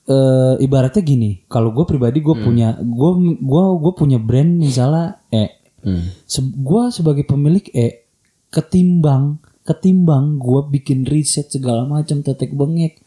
eh 0.03 0.55
ibaratnya 0.59 0.99
gini. 0.99 1.43
Kalau 1.47 1.71
gue 1.71 1.85
pribadi, 1.85 2.19
gue 2.19 2.35
punya, 2.35 2.75
gue 2.75 3.11
gua 3.39 3.75
gue 3.79 3.93
punya 3.93 4.19
brand 4.19 4.51
misalnya, 4.53 5.19
eh, 5.29 5.49
Hmm. 5.83 6.15
se- 6.23 6.55
gue 6.55 6.83
sebagai 6.89 7.23
pemilik, 7.23 7.67
eh, 7.71 8.07
ketimbang 8.47 9.39
ketimbang 9.63 10.39
gue 10.39 10.61
bikin 10.69 11.03
riset 11.03 11.47
segala 11.47 11.83
macam 11.83 12.19
tetek 12.19 12.51
bengek, 12.51 12.99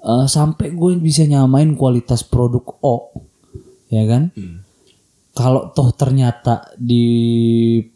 eh, 0.00 0.26
sampai 0.26 0.72
gue 0.72 0.96
bisa 0.96 1.24
nyamain 1.24 1.72
kualitas 1.72 2.24
produk 2.24 2.64
O, 2.80 3.12
ya 3.88 4.04
kan? 4.04 4.32
kalau 5.32 5.72
toh 5.72 5.92
ternyata 5.92 6.68
di 6.76 7.08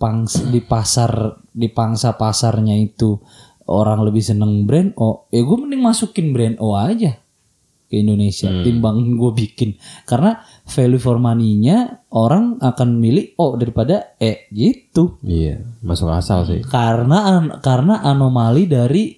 pangs 0.01 0.41
di 0.49 0.65
pasar 0.65 1.37
di 1.53 1.69
pangsa 1.69 2.17
pasarnya 2.17 2.73
itu 2.73 3.21
orang 3.69 4.01
lebih 4.01 4.25
seneng 4.25 4.65
brand 4.65 4.97
O, 4.97 5.29
ya 5.29 5.41
gue 5.41 5.57
mending 5.57 5.85
masukin 5.85 6.33
brand 6.33 6.57
O 6.57 6.73
aja 6.73 7.21
ke 7.87 7.97
Indonesia 7.97 8.51
timbang 8.63 8.97
gue 9.21 9.33
bikin. 9.33 9.79
Karena 10.05 10.39
value 10.67 10.99
for 10.99 11.17
money-nya 11.17 12.03
orang 12.11 12.59
akan 12.59 12.99
milih 12.99 13.39
O 13.39 13.55
daripada 13.55 14.15
E 14.17 14.51
gitu. 14.51 15.19
Iya, 15.23 15.63
masuk 15.81 16.11
asal 16.11 16.43
sih. 16.45 16.61
karena 16.67 17.19
an- 17.31 17.55
karena 17.63 18.03
anomali 18.03 18.67
dari 18.67 19.17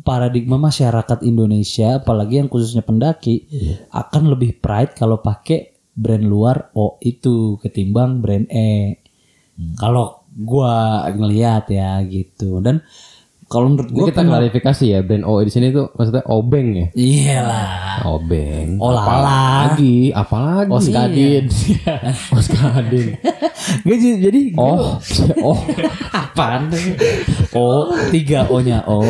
paradigma 0.00 0.56
masyarakat 0.56 1.20
Indonesia 1.20 2.00
apalagi 2.00 2.40
yang 2.40 2.48
khususnya 2.48 2.80
pendaki 2.80 3.44
akan 3.90 4.32
lebih 4.32 4.56
pride 4.56 4.96
kalau 4.96 5.20
pakai 5.20 5.76
brand 5.92 6.24
luar 6.24 6.72
O 6.72 6.96
itu 7.00 7.58
ketimbang 7.58 8.22
brand 8.22 8.46
E. 8.48 9.02
Kalau 9.74 10.22
gua 10.30 11.02
ngelihat 11.10 11.66
ya 11.68 11.98
gitu. 12.06 12.62
Dan 12.62 12.78
kalau 13.48 13.72
menurut 13.72 13.88
gua 13.88 14.06
kita 14.06 14.20
kan 14.20 14.28
klarifikasi 14.28 14.84
ya, 14.84 15.00
brand 15.00 15.24
O 15.24 15.40
di 15.40 15.48
sini 15.48 15.72
tuh 15.72 15.88
maksudnya 15.96 16.20
obeng 16.28 16.68
ya. 16.76 16.86
iyalah 16.92 18.04
Obeng. 18.04 18.76
Oh, 18.78 18.94
lala. 18.94 19.08
Apalagi, 19.72 20.12
apalagi. 20.12 20.70
Oskadin. 20.70 21.44
Oskadin. 22.38 23.06
Gak, 23.82 23.96
jadi 23.98 24.40
Oh, 24.54 25.00
oh. 25.42 25.58
apaan? 26.14 26.70
O 27.52 27.90
tiga 28.12 28.46
O 28.46 28.60
nya 28.60 28.84
O. 28.92 29.02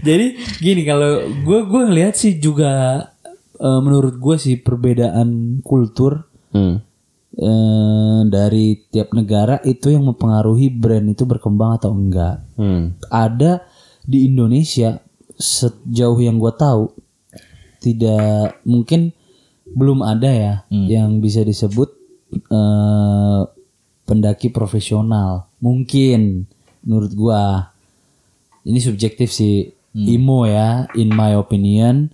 Jadi 0.00 0.26
gini 0.58 0.82
kalau 0.82 1.28
gue 1.30 1.60
gue 1.64 1.82
ngelihat 1.86 2.14
sih 2.16 2.36
juga 2.36 3.04
eh, 3.56 3.80
menurut 3.80 4.16
gue 4.16 4.36
sih 4.36 4.58
perbedaan 4.58 5.60
kultur 5.62 6.26
Hmm. 6.50 6.82
Eh, 7.40 8.20
dari 8.28 8.84
tiap 8.92 9.16
negara 9.16 9.58
itu 9.64 9.88
yang 9.88 10.04
mempengaruhi 10.04 10.68
brand 10.68 11.08
itu 11.08 11.24
berkembang 11.24 11.80
atau 11.80 11.96
enggak. 11.96 12.44
Hmm. 12.60 13.00
Ada 13.08 13.64
di 14.04 14.28
Indonesia 14.28 15.00
sejauh 15.40 16.20
yang 16.20 16.36
gue 16.36 16.52
tahu 16.52 16.92
tidak 17.80 18.60
mungkin 18.68 19.16
belum 19.70 20.04
ada 20.04 20.28
ya 20.28 20.54
yang 20.68 21.22
bisa 21.24 21.40
disebut 21.40 21.88
eh, 22.34 23.42
pendaki 24.04 24.50
profesional. 24.50 25.48
Mungkin 25.62 26.44
menurut 26.82 27.12
gua 27.14 27.70
ini 28.66 28.82
subjektif 28.82 29.30
sih 29.30 29.72
Imo 29.90 30.46
ya, 30.46 30.86
in 30.94 31.10
my 31.10 31.34
opinion 31.34 32.10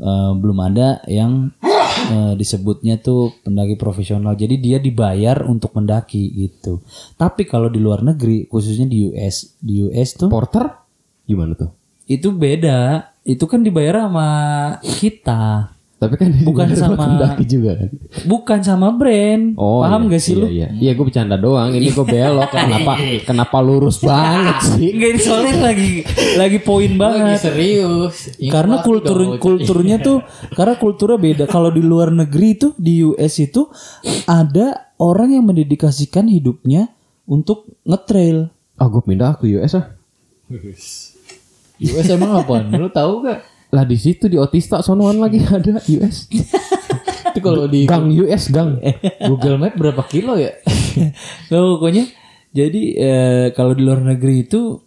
eh, 0.00 0.32
belum 0.36 0.58
ada 0.60 1.00
yang 1.08 1.52
eh, 2.10 2.32
disebutnya 2.36 3.00
tuh 3.00 3.32
pendaki 3.44 3.74
profesional. 3.80 4.36
Jadi 4.36 4.60
dia 4.60 4.78
dibayar 4.82 5.44
untuk 5.46 5.72
mendaki 5.76 6.30
gitu. 6.34 6.84
Tapi 7.16 7.48
kalau 7.48 7.72
di 7.72 7.80
luar 7.80 8.04
negeri, 8.04 8.48
khususnya 8.48 8.88
di 8.88 9.08
US, 9.10 9.56
di 9.60 9.84
US 9.88 10.16
tuh 10.16 10.28
Porter 10.28 10.68
gimana 11.24 11.56
tuh? 11.56 11.84
itu 12.04 12.28
beda. 12.32 13.10
Itu 13.24 13.48
kan 13.48 13.64
dibayar 13.64 14.04
sama 14.04 14.28
kita, 14.84 15.72
Tapi 16.04 16.14
kan 16.14 16.28
Bukan 16.40 16.66
sama- 16.70 16.96
pendaki 16.96 17.44
juga 17.44 17.70
kan. 17.74 17.88
bukan 18.22 18.58
sama 18.60 18.88
brand. 18.90 19.56
Paham 19.56 20.00
iya, 20.02 20.10
gak 20.10 20.20
sih 20.20 20.32
iya, 20.32 20.40
lu? 20.40 20.46
Iya, 20.46 20.68
iya 20.74 20.90
gue 20.92 21.04
bercanda 21.04 21.36
doang. 21.36 21.70
Ini 21.70 21.88
gue 21.88 22.04
belok. 22.04 22.50
kenapa 22.50 22.92
kenapa 23.22 23.56
lurus 23.58 23.98
banget 23.98 24.56
sih? 24.70 24.88
Enggak 24.90 25.10
ini 25.10 25.20
soalnya 25.20 25.54
lagi 25.64 25.90
lagi 26.34 26.58
poin 26.58 26.90
Lagi 26.90 27.00
banget. 27.00 27.38
serius. 27.40 28.16
Ini 28.36 28.48
Karena 28.48 28.76
kultur 28.80 29.18
dong. 29.18 29.38
kulturnya 29.38 29.96
tuh 29.98 30.20
karena 30.50 30.74
kulturnya 30.74 31.16
beda. 31.16 31.44
Kalau 31.46 31.68
di 31.68 31.80
luar 31.80 32.08
negeri 32.08 32.48
itu 32.54 32.68
di 32.74 33.00
US 33.02 33.34
itu 33.38 33.66
ada 34.24 34.66
orang 34.96 35.32
yang 35.32 35.44
mendedikasikan 35.44 36.26
hidupnya 36.26 36.92
untuk 37.24 37.64
ngetrail. 37.82 38.52
Ah 38.74 38.86
gue 38.86 39.00
pindah 39.00 39.38
ke 39.38 39.48
US 39.54 39.74
ah. 39.74 39.86
US 41.80 42.06
emang 42.08 42.32
apa? 42.36 42.62
Lu 42.70 42.88
tahu 42.88 43.24
gak? 43.24 43.40
Lah 43.74 43.82
di 43.82 43.98
situ 43.98 44.30
di 44.30 44.38
Otista 44.38 44.78
sonoan 44.80 45.18
lagi 45.18 45.42
ada 45.50 45.82
US. 45.82 46.30
Itu 47.34 47.38
kalau 47.42 47.66
di 47.66 47.84
gang 47.84 48.06
US 48.14 48.46
gang. 48.48 48.78
Google 49.28 49.58
Map 49.58 49.74
berapa 49.74 50.02
kilo 50.06 50.38
ya? 50.38 50.54
Nah, 51.50 51.58
pokoknya 51.74 52.06
jadi 52.54 52.82
eh, 52.94 53.46
kalau 53.50 53.74
di 53.74 53.82
luar 53.82 53.98
negeri 53.98 54.46
itu 54.46 54.78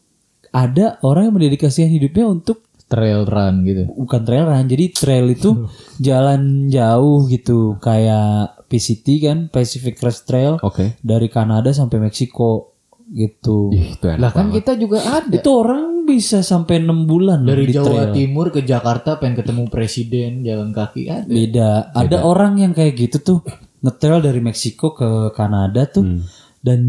ada 0.49 0.95
orang 1.03 1.27
yang 1.27 1.35
mendedikasikan 1.35 1.91
hidupnya 1.91 2.23
untuk 2.25 2.63
Trail 2.87 3.27
run 3.27 3.67
gitu. 3.67 3.83
bukan 3.99 4.23
trail 4.23 4.47
run. 4.47 4.63
Jadi 4.63 4.95
trail 4.95 5.27
itu 5.27 5.67
jalan 5.99 6.71
jauh 6.71 7.27
gitu 7.27 7.75
kayak 7.83 8.63
PCT 8.71 9.07
kan 9.19 9.37
Pacific 9.51 9.99
Crest 9.99 10.23
Trail 10.23 10.55
Oke. 10.63 10.95
dari 11.03 11.27
Kanada 11.27 11.75
sampai 11.75 11.99
Meksiko 11.99 12.71
gitu. 13.11 13.75
Ih, 13.75 13.99
itu 13.99 14.07
Lah 14.15 14.31
kan 14.31 14.47
banget. 14.47 14.63
kita 14.63 14.71
juga 14.79 15.03
ada. 15.03 15.27
Itu 15.27 15.49
orang 15.51 15.96
bisa 16.07 16.39
sampai 16.39 16.79
enam 16.79 17.03
bulan 17.03 17.43
Dari 17.43 17.67
di 17.67 17.75
Jawa 17.75 18.07
trail. 18.07 18.15
Timur 18.15 18.47
ke 18.55 18.63
Jakarta 18.63 19.19
pengen 19.19 19.43
ketemu 19.43 19.67
presiden 19.67 20.47
jalan 20.47 20.71
kaki 20.71 21.03
ada. 21.11 21.27
Beda. 21.27 21.91
Ada 21.91 22.23
orang 22.23 22.63
yang 22.63 22.71
kayak 22.71 22.95
gitu 22.95 23.17
tuh 23.19 23.39
ngetrail 23.83 24.23
dari 24.23 24.39
Meksiko 24.39 24.95
ke 24.95 25.35
Kanada 25.35 25.83
tuh 25.85 26.23
dan 26.63 26.79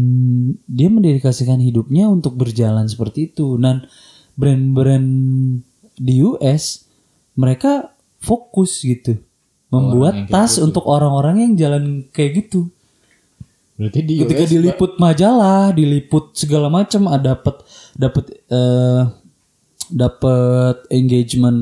dia 0.65 0.87
mendedikasikan 0.87 1.59
hidupnya 1.59 2.07
untuk 2.07 2.39
berjalan 2.39 2.87
seperti 2.87 3.35
itu. 3.35 3.59
Dan 3.59 3.83
brand-brand 4.39 5.07
di 5.99 6.23
US 6.23 6.87
mereka 7.35 7.91
fokus 8.23 8.87
gitu 8.87 9.19
membuat 9.69 10.31
tas 10.31 10.57
untuk 10.57 10.87
orang-orang 10.89 11.45
yang 11.45 11.53
jalan 11.59 11.83
kayak 12.09 12.47
gitu. 12.47 12.71
Berarti 13.79 13.99
di 14.03 14.19
Ketika 14.19 14.43
US 14.43 14.51
diliput 14.51 14.91
majalah, 14.99 15.71
diliput 15.71 16.35
segala 16.35 16.67
macam, 16.67 17.07
ada 17.07 17.39
dapat 17.39 17.63
dapat 17.95 18.25
eh 18.51 19.01
dapat 19.89 20.85
engagement, 20.91 21.59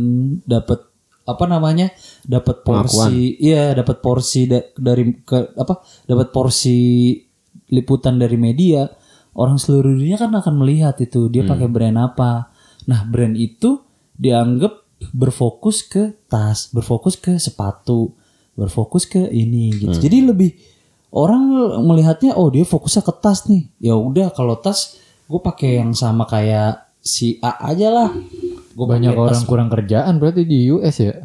dapat 0.50 0.82
apa 1.30 1.46
namanya? 1.46 1.94
dapat 2.26 2.66
porsi, 2.66 3.38
iya, 3.38 3.72
dapat 3.78 4.02
porsi 4.02 4.50
da- 4.50 4.66
dari 4.74 5.14
ke 5.22 5.54
apa? 5.56 5.86
dapat 6.10 6.34
porsi 6.34 7.14
liputan 7.70 8.18
dari 8.18 8.36
media. 8.36 8.90
Orang 9.38 9.62
seluruh 9.62 9.94
dunia 9.94 10.18
kan 10.18 10.34
akan 10.34 10.66
melihat 10.66 10.98
itu 10.98 11.30
dia 11.30 11.46
pakai 11.46 11.70
brand 11.70 12.02
apa. 12.02 12.50
Nah, 12.90 13.06
brand 13.06 13.38
itu 13.38 13.78
dianggap 14.18 14.74
berfokus 15.14 15.86
ke 15.86 16.18
tas, 16.26 16.74
berfokus 16.74 17.14
ke 17.22 17.38
sepatu, 17.38 18.18
berfokus 18.58 19.06
ke 19.06 19.30
ini 19.30 19.70
gitu. 19.78 19.94
Jadi 20.02 20.18
lebih 20.26 20.52
orang 21.12 21.44
melihatnya 21.84 22.36
oh 22.36 22.52
dia 22.52 22.68
fokusnya 22.68 23.04
ke 23.04 23.14
tas 23.20 23.48
nih. 23.48 23.68
Ya 23.80 23.96
udah 23.96 24.32
kalau 24.32 24.60
tas 24.60 25.00
gue 25.28 25.40
pakai 25.40 25.84
yang 25.84 25.92
sama 25.96 26.28
kayak 26.28 26.88
si 27.04 27.40
A 27.40 27.56
aja 27.72 27.92
lah. 27.92 28.10
Gue 28.78 28.86
banyak 28.86 29.16
orang 29.16 29.44
kurang 29.48 29.70
kerjaan 29.72 30.20
berarti 30.20 30.44
di 30.44 30.70
US 30.72 30.98
ya. 31.00 31.16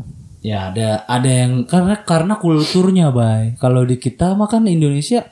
Ya 0.42 0.74
ada 0.74 1.06
ada 1.06 1.30
yang 1.30 1.66
karena 1.66 2.02
karena 2.02 2.34
kulturnya 2.38 3.14
bay. 3.14 3.54
Kalau 3.62 3.86
di 3.86 3.98
kita 3.98 4.34
mah 4.34 4.50
kan 4.50 4.66
Indonesia 4.66 5.22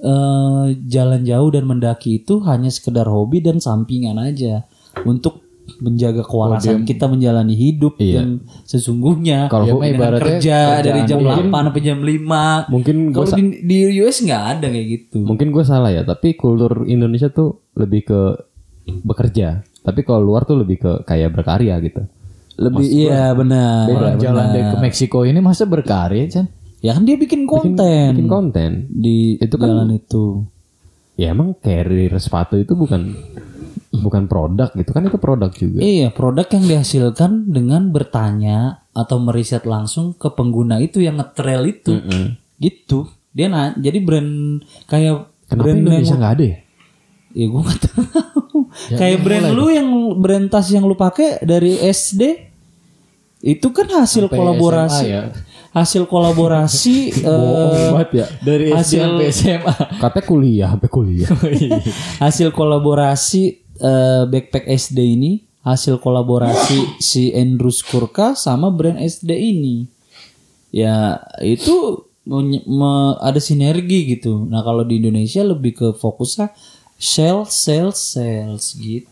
eh, 0.00 0.64
jalan 0.76 1.24
jauh 1.24 1.48
dan 1.52 1.64
mendaki 1.64 2.20
itu 2.24 2.44
hanya 2.44 2.68
sekedar 2.68 3.08
hobi 3.08 3.40
dan 3.40 3.60
sampingan 3.60 4.20
aja. 4.20 4.64
untuk 5.06 5.47
menjaga 5.78 6.22
kewarasan 6.22 6.82
kita 6.82 7.04
menjalani 7.06 7.52
hidup 7.52 8.00
yang 8.00 8.40
sesungguhnya. 8.64 9.46
Kalau 9.46 9.78
Ya, 9.78 9.92
ibaratnya 9.92 10.40
kerja 10.40 10.58
dari 10.80 11.00
jam 11.04 11.20
Mungkin- 11.20 11.52
8 11.52 11.64
sampai 11.68 11.82
jam 11.82 11.98
5 12.00 12.42
mungkin 12.66 12.96
kalau 13.12 13.28
di, 13.30 13.42
di 13.62 13.76
US 14.00 14.18
nggak 14.20 14.42
ada 14.54 14.66
kayak 14.66 14.86
gitu. 14.88 15.18
Mungkin 15.22 15.48
gue 15.48 15.62
salah 15.62 15.90
ya 15.90 16.02
tapi 16.02 16.34
kultur 16.34 16.84
Indonesia 16.84 17.28
tuh 17.28 17.60
lebih 17.74 18.02
ke 18.04 18.20
bekerja. 19.02 19.60
Tapi 19.78 20.00
kalau 20.02 20.24
luar 20.24 20.44
tuh 20.44 20.56
lebih 20.56 20.76
ke 20.78 20.92
kayak 21.04 21.32
berkarya 21.32 21.76
gitu. 21.80 22.02
Lebih 22.58 22.84
iya 22.84 23.30
benar 23.32 23.86
Orang 23.86 24.18
jalan 24.18 24.46
deh 24.50 24.64
ke 24.66 24.76
Meksiko 24.78 25.22
ini 25.22 25.38
masa 25.38 25.62
berkarya 25.62 26.26
Chan? 26.26 26.46
ya 26.78 26.94
kan 26.94 27.02
dia 27.02 27.14
bikin 27.14 27.42
konten. 27.42 28.14
bikin 28.14 28.26
konten. 28.26 28.70
Di 28.88 29.36
Itu 29.36 29.54
kan- 29.56 29.68
jalan 29.68 29.90
itu. 29.92 30.42
Ya 31.14 31.30
emang 31.30 31.50
carrier 31.54 32.14
sepatu 32.16 32.54
itu 32.54 32.72
bukan 32.72 33.10
bukan 33.98 34.24
produk 34.24 34.70
gitu 34.72 34.90
kan 34.90 35.02
itu 35.02 35.16
produk 35.16 35.50
juga 35.50 35.78
Iya, 35.78 36.08
produk 36.08 36.46
yang 36.48 36.64
dihasilkan 36.64 37.30
dengan 37.46 37.88
bertanya 37.88 38.58
atau 38.90 39.18
meriset 39.18 39.62
langsung 39.62 40.12
ke 40.12 40.26
pengguna 40.28 40.78
itu 40.78 40.98
yang 40.98 41.16
ngetrail 41.16 41.66
itu. 41.66 41.98
Gitu. 42.56 43.06
Dia 43.30 43.46
nah, 43.46 43.70
jadi 43.72 43.98
brand 43.98 44.58
kayak 44.84 45.26
kenapa 45.46 45.64
brand 45.64 45.78
Indonesia 45.78 46.14
nggak 46.14 46.34
ada 46.34 46.44
ya 46.46 46.58
ya 47.28 47.44
gue 47.44 47.60
gak 47.60 47.80
tahu. 47.84 48.58
kayak 48.90 49.18
brand 49.20 49.46
lu 49.52 49.68
yang 49.68 49.88
brand 50.16 50.48
tas 50.48 50.66
yang 50.68 50.82
lu 50.82 50.96
pakai 50.96 51.38
dari 51.40 51.76
SD 51.78 52.48
itu 53.38 53.70
kan 53.70 53.86
hasil 53.86 54.26
kolaborasi. 54.26 55.04
SMA 55.04 55.12
ya. 55.12 55.22
Hasil 55.68 56.08
kolaborasi 56.08 56.96
banget 57.94 58.10
ya 58.16 58.26
Dari 58.40 58.72
SD 58.72 58.74
Hasil- 58.74 59.02
sampai 59.04 59.26
SMA. 59.30 59.74
katanya 60.02 60.24
kuliah 60.24 60.68
sampai 60.72 60.88
kuliah 60.90 61.28
hasil 62.24 62.48
kolaborasi 62.50 63.67
eh, 63.80 64.22
backpack 64.28 64.66
SD 64.68 64.98
ini 65.18 65.32
hasil 65.62 66.00
kolaborasi 66.00 66.98
si 67.02 67.30
Andrew 67.34 67.72
Skurka 67.72 68.32
sama 68.38 68.72
brand 68.72 68.96
SD 68.98 69.30
ini. 69.36 69.84
Ya 70.72 71.20
itu 71.40 72.04
menye- 72.28 72.64
me- 72.68 73.16
ada 73.20 73.40
sinergi 73.40 74.16
gitu. 74.18 74.44
Nah 74.48 74.60
kalau 74.64 74.84
di 74.84 75.00
Indonesia 75.00 75.40
lebih 75.44 75.72
ke 75.76 75.88
fokusnya 75.96 76.52
sales 76.98 77.54
sales 77.54 77.98
sales 77.98 78.74
gitu 78.76 79.08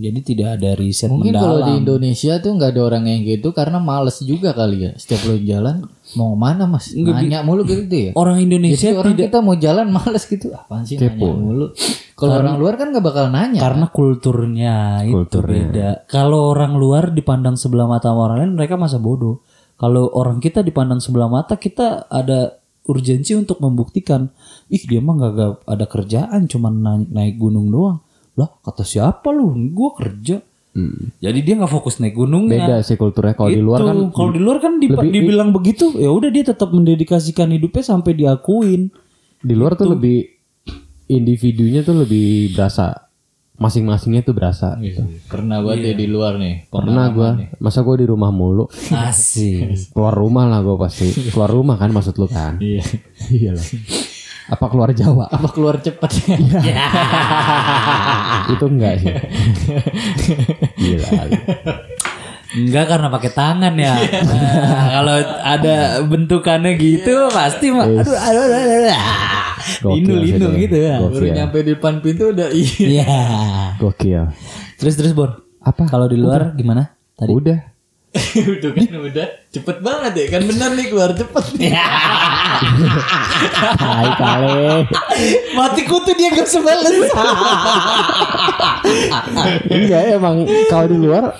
jadi 0.00 0.20
tidak 0.24 0.48
ada 0.56 0.70
riset 0.72 1.12
Mungkin 1.12 1.36
kalau 1.36 1.60
di 1.60 1.76
mendalam 1.76 1.80
Indonesia 1.84 2.32
tuh 2.40 2.50
nggak 2.56 2.70
ada 2.72 2.82
orang 2.88 3.04
yang 3.04 3.20
gitu 3.26 3.48
karena 3.52 3.76
males 3.76 4.16
juga 4.24 4.56
kali 4.56 4.88
ya. 4.88 4.92
Setiap 4.96 5.28
lo 5.28 5.36
jalan 5.36 5.84
mau 6.16 6.32
mana 6.32 6.64
mas? 6.64 6.96
Nanya 6.96 7.44
mulu 7.44 7.68
gitu 7.68 7.84
ya. 7.90 8.10
orang 8.16 8.40
Indonesia 8.40 8.88
Jadi 8.92 8.96
orang 8.96 9.14
kita 9.18 9.38
mau 9.44 9.56
jalan 9.60 9.86
males 9.92 10.24
gitu. 10.24 10.46
Apaan 10.56 10.88
sih 10.88 10.96
nanya 10.96 11.32
mulu? 11.36 11.76
Kalau 12.16 12.38
orang 12.38 12.56
luar 12.56 12.74
kan 12.78 12.94
nggak 12.94 13.04
bakal 13.04 13.26
nanya. 13.28 13.60
karena 13.60 13.86
kulturnya 13.90 14.76
itu 15.04 15.38
beda. 15.42 16.06
Kalau 16.06 16.54
orang 16.54 16.78
luar 16.78 17.10
dipandang 17.10 17.58
sebelah 17.58 17.90
mata 17.90 18.14
sama 18.14 18.30
orang 18.30 18.46
lain, 18.46 18.52
mereka 18.54 18.78
masa 18.78 19.02
bodoh. 19.02 19.42
Kalau 19.80 20.06
orang 20.14 20.38
kita 20.38 20.62
dipandang 20.62 21.02
sebelah 21.02 21.26
mata, 21.26 21.58
kita 21.58 22.06
ada 22.06 22.62
urgensi 22.86 23.34
untuk 23.34 23.58
membuktikan, 23.58 24.30
ih 24.70 24.82
dia 24.86 25.02
mah 25.02 25.14
gak, 25.18 25.66
ada 25.66 25.86
kerjaan, 25.86 26.46
cuman 26.46 26.72
naik, 26.82 27.08
naik 27.10 27.34
gunung 27.38 27.66
doang. 27.70 27.98
Lah 28.34 28.48
kata 28.58 28.82
siapa 28.82 29.28
lu? 29.28 29.52
Gua 29.68 29.92
kerja. 29.92 30.40
Jadi 31.18 31.38
dia 31.38 31.54
nggak 31.54 31.68
fokus 31.70 32.00
naik 32.00 32.16
gunungnya. 32.16 32.64
beda 32.64 32.76
sih 32.80 32.96
kulturnya 32.96 33.34
kalau 33.34 33.50
di 33.50 33.60
luar 33.60 33.78
Itu. 33.78 33.86
kan 33.86 33.96
kalau 34.10 34.30
di 34.30 34.40
luar 34.40 34.56
kan 34.58 34.72
dipa- 34.76 35.04
dibilang 35.06 35.52
begitu, 35.52 35.92
ya 35.94 36.08
udah 36.08 36.28
dia 36.28 36.44
tetap 36.46 36.68
mendedikasikan 36.70 37.48
hidupnya 37.50 37.82
sampai 37.82 38.12
diakuin. 38.14 38.88
di 39.38 39.52
luar 39.52 39.74
tuh 39.74 39.90
lebih 39.90 40.22
individunya 41.06 41.82
tuh 41.82 41.98
lebih 41.98 42.54
berasa 42.54 43.10
masing-masingnya 43.54 44.22
tuh 44.22 44.32
berasa 44.32 44.74
gitu. 44.78 45.02
Pernah 45.26 45.60
banget 45.60 45.82
ya 45.84 45.94
di 45.94 46.06
luar 46.06 46.34
nih. 46.34 46.66
pernah 46.66 47.10
gue 47.10 47.30
masa 47.58 47.82
gue 47.82 47.96
di 47.96 48.06
rumah 48.06 48.30
mulu 48.30 48.66
Asik. 48.88 49.92
keluar 49.92 50.10
rumah 50.12 50.46
lah 50.46 50.62
gue 50.62 50.74
pasti 50.74 51.06
keluar 51.28 51.46
rumah 51.48 51.74
kan 51.74 51.90
maksud 51.90 52.16
lu 52.16 52.26
kan 52.26 52.56
Iya. 52.58 52.82
iya 53.30 53.50
lah 53.52 53.62
apa 54.52 54.68
keluar 54.68 54.92
Jawa 54.92 55.32
Apa 55.32 55.48
keluar 55.48 55.80
cepet? 55.80 56.10
itu 58.52 58.64
enggak 58.68 59.00
sih 59.00 59.14
gila 60.76 61.08
Enggak 62.52 62.84
karena 62.84 63.08
pakai 63.08 63.32
tangan 63.32 63.72
ya. 63.80 63.96
Nah, 63.96 64.84
kalau 65.00 65.16
ada 65.40 66.04
bentukannya 66.04 66.76
gitu 66.76 67.32
pasti 67.32 67.72
mah 67.72 67.88
aduh 67.88 68.12
aduh 68.12 68.44
aduh. 68.44 68.60
aduh. 68.60 69.00
Linu 69.96 70.14
linu 70.20 70.46
gitu 70.60 70.76
ya. 70.76 71.00
Baru 71.00 71.32
nyampe 71.32 71.64
di 71.64 71.72
depan 71.72 72.04
pintu 72.04 72.28
udah 72.28 72.52
iya. 72.52 72.76
Iya. 72.76 73.08
gokil 73.80 74.36
Terus 74.76 75.00
terus 75.00 75.16
Bor. 75.16 75.48
Apa? 75.64 75.88
Kalau 75.88 76.12
di 76.12 76.20
luar 76.20 76.52
gimana? 76.52 76.92
Tadi. 77.16 77.32
udah 77.32 77.71
udah 78.60 78.70
kan 78.76 78.92
udah. 79.08 79.26
Cepet 79.48 79.76
banget 79.80 80.12
ya 80.16 80.26
kan 80.36 80.42
bener 80.44 80.70
nih 80.76 80.86
keluar 80.92 81.16
cepet 81.16 81.44
hai 83.80 84.08
kali 84.16 84.52
Mati 85.56 85.82
kutu 85.88 86.12
dia 86.16 86.28
gak 86.32 86.48
sebales. 86.48 86.92
enggak 89.68 90.02
emang 90.16 90.44
kalau 90.68 90.86
di 90.92 90.98
luar 91.00 91.32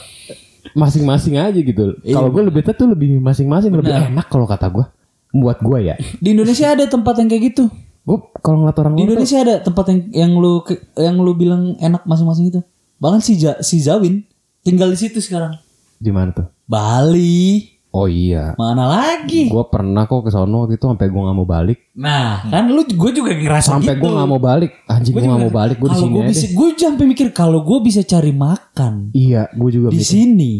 masing-masing 0.73 1.37
aja 1.37 1.61
gitu. 1.61 1.97
Kalau 2.01 2.33
gue 2.33 2.43
lebih 2.49 2.65
tuh 2.73 2.89
lebih 2.89 3.21
masing-masing 3.21 3.73
lebih 3.77 3.93
enak 3.93 4.33
kalau 4.33 4.49
kata 4.49 4.73
gue 4.73 4.85
buat 5.33 5.61
gue 5.61 5.79
ya. 5.93 5.97
Di 6.21 6.33
Indonesia 6.33 6.73
ada 6.73 6.89
tempat 6.89 7.21
yang 7.21 7.29
kayak 7.29 7.53
gitu. 7.53 7.69
gue 8.03 8.19
kalau 8.43 8.67
ngeliat 8.67 8.79
orang 8.83 8.99
Di 8.99 9.05
Indonesia 9.07 9.39
ada 9.45 9.55
tempat 9.63 9.85
yang 9.93 10.01
yang 10.11 10.33
lu 10.35 10.59
yang 10.99 11.17
lu 11.21 11.37
bilang 11.37 11.77
enak 11.79 12.03
masing-masing 12.09 12.49
itu. 12.51 12.61
Bahkan 12.99 13.21
si 13.21 13.39
si 13.61 13.77
Zawin 13.85 14.25
tinggal 14.65 14.89
di 14.89 14.99
situ 14.99 15.21
sekarang. 15.21 15.59
di 16.03 16.11
mana 16.11 16.35
tuh 16.35 16.51
Bali. 16.73 17.69
oh 17.91 18.09
iya 18.09 18.57
Mana 18.57 18.89
lagi? 18.89 19.47
gue 19.47 19.65
pernah 19.67 20.05
kok 20.05 20.25
ke 20.25 20.31
sono 20.31 20.65
gitu 20.67 20.89
sampai 20.89 21.07
gue 21.07 21.21
nggak 21.21 21.37
mau 21.37 21.45
balik 21.47 21.93
Nah, 21.95 22.41
kan 22.43 22.65
lu 22.67 22.81
gue 22.83 23.11
juga 23.13 23.31
ngerasa 23.31 23.77
sampai 23.77 23.93
gitu. 23.93 24.01
gue 24.01 24.11
nggak 24.11 24.27
mau 24.27 24.41
balik 24.41 24.73
anjing 24.87 25.13
gue 25.13 25.23
nggak 25.23 25.43
mau 25.43 25.53
balik 25.53 25.77
gue 25.77 25.85
di 25.85 25.93
Kalau 25.93 26.03
sini 26.03 26.11
gue 26.11 26.23
aja 26.23 26.33
bisa, 26.33 26.47
gue 26.51 26.69
sampai 26.75 27.05
mikir 27.07 27.27
kalau 27.31 27.61
gue 27.61 27.79
bisa 27.83 28.01
cari 28.03 28.33
makan 28.33 29.13
iya 29.13 29.45
gue 29.51 29.71
juga 29.71 29.89
di 29.89 30.01
mikir. 30.01 30.09
sini, 30.09 30.55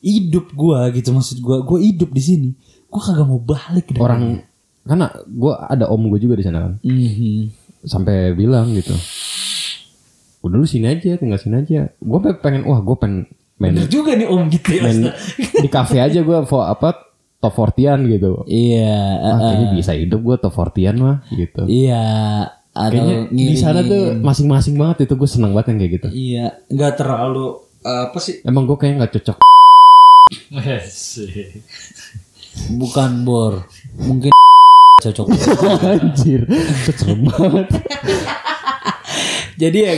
hidup 0.00 0.50
gue 0.52 0.78
gitu 0.92 1.08
maksud 1.10 1.38
gue, 1.38 1.56
gue 1.60 1.78
hidup 1.84 2.10
di 2.10 2.22
sini, 2.24 2.48
gue 2.84 3.00
kagak 3.00 3.24
mau 3.24 3.38
balik 3.38 3.86
dari- 3.86 4.02
orang 4.02 4.22
karena 4.82 5.06
gue 5.24 5.52
ada 5.52 5.86
om 5.86 6.02
gue 6.04 6.18
juga 6.18 6.34
di 6.34 6.42
sana 6.42 6.58
kan 6.60 6.72
Mhm. 6.80 7.38
sampai 7.82 8.14
bilang 8.32 8.70
gitu 8.72 8.90
udah 10.40 10.56
lu 10.56 10.64
sini 10.64 10.86
aja 10.88 11.14
tinggal 11.14 11.38
sini 11.38 11.58
aja 11.58 11.90
gue 11.92 12.18
pengen 12.36 12.62
wah 12.64 12.78
gue 12.78 12.96
pengen 12.96 13.26
main 13.56 13.72
Bener 13.72 13.88
juga 13.88 14.12
nih 14.12 14.26
om 14.26 14.46
gitu 14.46 14.68
ya. 14.70 14.82
main 14.82 14.98
di 15.64 15.68
kafe 15.68 15.96
aja 15.98 16.18
gue 16.18 16.36
apa 16.38 16.88
top 17.36 17.52
40 17.54 18.04
gitu 18.10 18.44
Iya, 18.44 18.96
ah, 19.16 19.28
eh, 19.28 19.38
kayaknya 19.38 19.66
bisa 19.74 19.92
hidup 19.92 20.20
gue 20.20 20.36
top 20.36 20.52
40 20.52 20.96
mah 20.96 21.16
gitu 21.30 21.62
iya. 21.66 22.04
Atau 22.70 22.92
kayaknya 22.92 23.32
di 23.32 23.56
sana 23.56 23.80
tuh 23.80 24.16
masing-masing 24.18 24.76
banget 24.76 25.04
itu 25.04 25.14
gue 25.14 25.24
seneng 25.26 25.52
banget 25.52 25.72
yang 25.72 25.78
kayak 25.78 25.92
gitu 25.96 26.08
Iya, 26.10 26.46
nggak 26.66 26.92
terlalu 26.96 27.46
apa 27.82 28.18
sih? 28.18 28.42
emang 28.42 28.64
gue 28.64 28.76
kayaknya 28.76 28.96
nggak 29.00 29.14
cocok 29.16 29.36
Bukan 32.72 33.10
bor, 33.22 33.68
mungkin 33.96 34.32
cocok. 35.04 35.26
anjir 35.84 36.48
serem 36.88 37.24
banget 37.26 37.68
Jadi 39.56 39.78
ya 39.80 39.94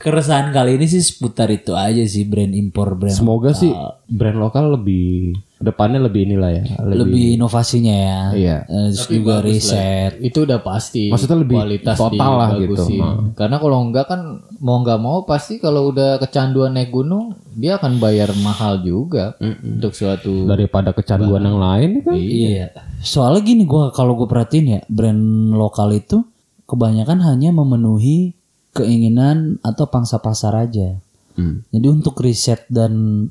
keresahan 0.00 0.56
kali 0.56 0.80
ini 0.80 0.88
sih 0.88 1.04
seputar 1.04 1.52
itu 1.52 1.76
aja 1.76 2.00
sih 2.08 2.24
brand 2.24 2.56
impor 2.56 2.96
brand 2.96 3.12
semoga 3.12 3.52
sih 3.52 3.68
brand 4.08 4.40
lokal 4.40 4.80
lebih 4.80 5.36
depannya 5.56 6.04
lebih 6.04 6.28
inilah 6.28 6.52
ya 6.52 6.64
lebih, 6.84 6.96
lebih 7.00 7.24
inovasinya 7.40 7.96
ya. 7.96 8.20
Iya. 8.36 8.56
Eh, 8.68 8.88
terus 8.92 9.08
juga 9.08 9.40
riset. 9.40 10.20
itu 10.20 10.44
udah 10.44 10.60
pasti 10.60 11.08
Maksudnya 11.08 11.38
lebih 11.40 11.56
kualitas 11.56 11.96
total 11.96 12.32
lah 12.36 12.48
gitu. 12.60 12.82
Nah. 13.00 13.32
karena 13.32 13.56
kalau 13.56 13.78
enggak 13.80 14.04
kan 14.04 14.20
mau 14.60 14.84
nggak 14.84 15.00
mau 15.00 15.24
pasti 15.24 15.56
kalau 15.56 15.88
udah 15.92 16.20
kecanduan 16.20 16.76
naik 16.76 16.92
gunung 16.92 17.36
dia 17.56 17.80
akan 17.80 17.96
bayar 17.96 18.32
mahal 18.44 18.84
juga 18.84 19.32
untuk 19.40 19.96
suatu 19.96 20.44
daripada 20.44 20.92
kecanduan 20.92 21.40
yang 21.44 21.56
lain 21.56 21.90
kan 22.04 22.16
Iya. 22.16 22.76
Soalnya 23.00 23.40
gini 23.44 23.64
gua 23.64 23.88
kalau 23.96 24.12
gue 24.16 24.28
perhatiin 24.28 24.66
ya 24.76 24.80
brand 24.92 25.56
lokal 25.56 25.88
itu 25.96 26.20
kebanyakan 26.68 27.22
hanya 27.24 27.48
memenuhi 27.56 28.35
keinginan 28.76 29.56
atau 29.64 29.88
pangsa 29.88 30.20
pasar 30.20 30.52
aja. 30.54 31.00
Hmm. 31.36 31.64
Jadi 31.72 31.86
untuk 31.88 32.20
riset 32.20 32.68
dan 32.68 33.26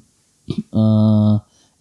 eh, 0.51 1.33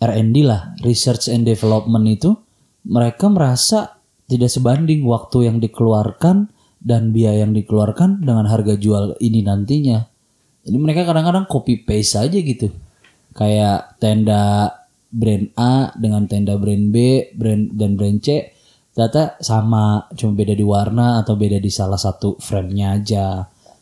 R&D 0.04 0.36
lah, 0.44 0.76
research 0.84 1.32
and 1.32 1.48
development 1.48 2.04
itu 2.08 2.36
mereka 2.84 3.32
merasa 3.32 3.96
tidak 4.28 4.52
sebanding 4.52 5.04
waktu 5.08 5.48
yang 5.48 5.60
dikeluarkan 5.60 6.52
dan 6.84 7.16
biaya 7.16 7.48
yang 7.48 7.56
dikeluarkan 7.56 8.20
dengan 8.20 8.44
harga 8.44 8.76
jual 8.76 9.16
ini 9.20 9.40
nantinya. 9.40 10.04
Jadi 10.64 10.76
mereka 10.76 11.08
kadang-kadang 11.08 11.48
copy 11.48 11.84
paste 11.84 12.20
aja 12.20 12.38
gitu. 12.40 12.68
Kayak 13.32 13.96
tenda 14.00 14.72
brand 15.08 15.48
A 15.56 15.92
dengan 15.96 16.28
tenda 16.28 16.56
brand 16.60 16.92
B, 16.92 17.28
brand 17.36 17.72
dan 17.72 17.96
brand 17.96 18.20
C 18.20 18.52
ternyata 18.94 19.34
sama, 19.42 20.06
cuma 20.14 20.38
beda 20.38 20.54
di 20.54 20.62
warna 20.62 21.18
atau 21.18 21.34
beda 21.34 21.58
di 21.58 21.66
salah 21.66 21.98
satu 21.98 22.38
frame-nya 22.38 22.94
aja. 22.94 23.26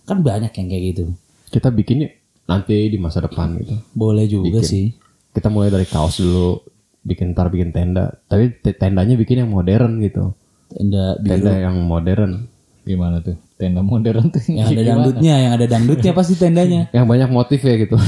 Kan 0.02 0.20
banyak 0.20 0.50
yang 0.50 0.68
kayak 0.68 0.84
gitu. 0.92 1.04
kita 1.48 1.68
bikin 1.68 2.08
yuk 2.08 2.12
nanti 2.42 2.88
di 2.88 2.96
masa 2.96 3.20
depan 3.20 3.54
gitu. 3.56 3.76
Boleh 3.92 4.24
juga 4.24 4.60
sih. 4.62 4.96
Kita 5.30 5.46
mulai 5.46 5.68
dari 5.68 5.84
kaos 5.84 6.16
dulu, 6.16 6.64
bikin 7.02 7.32
ntar 7.32 7.48
bikin 7.48 7.70
tenda. 7.70 8.08
Tapi 8.24 8.56
te- 8.56 8.72
tendanya 8.72 9.12
bikin 9.14 9.44
yang 9.44 9.50
modern 9.50 10.00
gitu. 10.00 10.32
Tenda 10.68 11.16
biru. 11.16 11.32
Tenda 11.38 11.52
yang 11.54 11.76
modern. 11.78 12.48
Gimana 12.82 13.20
tuh? 13.20 13.36
Tenda 13.54 13.78
modern 13.80 14.28
tuh. 14.28 14.42
Yang 14.42 14.68
ada 14.72 14.82
dangdutnya, 14.82 15.34
yang 15.38 15.52
ada 15.54 15.66
dangdutnya 15.66 16.12
pasti 16.12 16.34
tendanya. 16.34 16.88
Yang 16.96 17.06
banyak 17.06 17.28
motif 17.30 17.60
ya 17.62 17.74
gitu. 17.78 17.94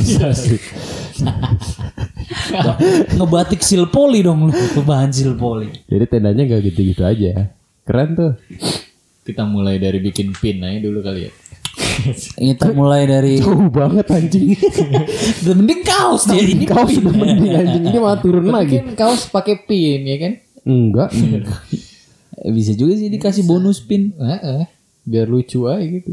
Ngebatik 3.14 3.61
silpoli 3.61 4.20
dong 4.20 4.48
lu, 4.48 4.52
bahan 4.83 5.11
silpoli. 5.11 5.68
Jadi 5.87 6.04
tendanya 6.09 6.42
gak 6.48 6.62
gitu-gitu 6.64 7.02
aja. 7.04 7.54
Keren 7.85 8.09
tuh. 8.16 8.33
Kita 9.24 9.44
mulai 9.44 9.80
dari 9.80 10.00
bikin 10.00 10.33
pin 10.35 10.61
aja 10.61 10.78
dulu 10.80 11.00
kali 11.00 11.28
ya. 11.28 11.33
Kita 12.37 12.72
mulai 12.72 13.07
dari 13.07 13.38
Jauh 13.38 13.70
banget 13.70 14.07
anjing. 14.11 14.57
udah 15.44 15.54
mending 15.54 15.83
kaos 15.87 16.26
dia 16.28 16.42
ini 16.42 16.64
Kau 16.66 16.87
sudah 16.88 17.12
mending 17.12 17.54
anjing 17.54 17.85
ini 17.87 17.98
malah 17.98 18.18
turun 18.18 18.50
lagi. 18.50 18.80
Kan 18.83 18.98
kaos 18.98 19.30
pakai 19.30 19.62
pin 19.64 20.02
ya 20.02 20.16
kan? 20.18 20.33
Enggak. 20.64 21.11
Bisa 22.57 22.72
juga 22.74 22.98
sih 22.98 23.12
dikasih 23.12 23.44
bonus 23.46 23.85
pin. 23.85 24.16
Heeh. 24.18 24.66
Biar 25.04 25.28
lucu 25.28 25.68
aja 25.68 25.85
gitu. 25.85 26.11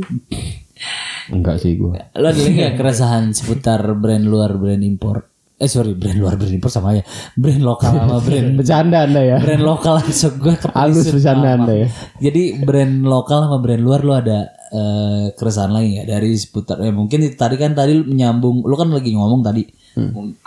Enggak 1.32 1.64
sih 1.64 1.80
gue. 1.80 1.96
Lo 1.96 2.28
ada 2.28 2.36
lagi 2.36 2.52
gak 2.60 2.76
keresahan 2.80 3.32
seputar 3.32 3.82
brand 3.96 4.28
luar, 4.28 4.60
brand 4.60 4.84
impor? 4.84 5.31
Eh 5.62 5.70
sorry, 5.70 5.94
brand 5.94 6.18
luar, 6.18 6.34
brand 6.36 6.50
impor 6.50 6.68
sama 6.68 6.98
ya. 6.98 7.06
Brand 7.38 7.62
lokal 7.62 7.94
sama 7.94 8.18
brand 8.26 8.58
Bercanda 8.58 9.06
anda 9.06 9.22
ya. 9.22 9.38
brand 9.38 9.62
lokal 9.62 10.02
langsung 10.02 10.34
gue 10.36 10.58
Halus 10.74 11.06
bercanda 11.06 11.54
anda 11.54 11.74
ya. 11.78 11.88
Jadi 12.18 12.58
brand 12.60 13.06
lokal 13.06 13.46
sama 13.46 13.62
brand 13.62 13.78
luar 13.80 14.02
lu 14.02 14.12
ada 14.12 14.50
eh, 14.74 15.30
keresahan 15.32 15.70
lagi 15.70 16.02
ya 16.02 16.04
dari 16.08 16.34
seputar 16.34 16.80
ya 16.80 16.90
mungkin 16.90 17.22
itu 17.22 17.36
tadi 17.36 17.56
kan 17.56 17.72
tadi 17.72 17.94
lu 17.94 18.08
menyambung 18.08 18.64
lu 18.64 18.74
kan 18.74 18.90
lagi 18.90 19.14
ngomong 19.14 19.44
tadi 19.44 19.68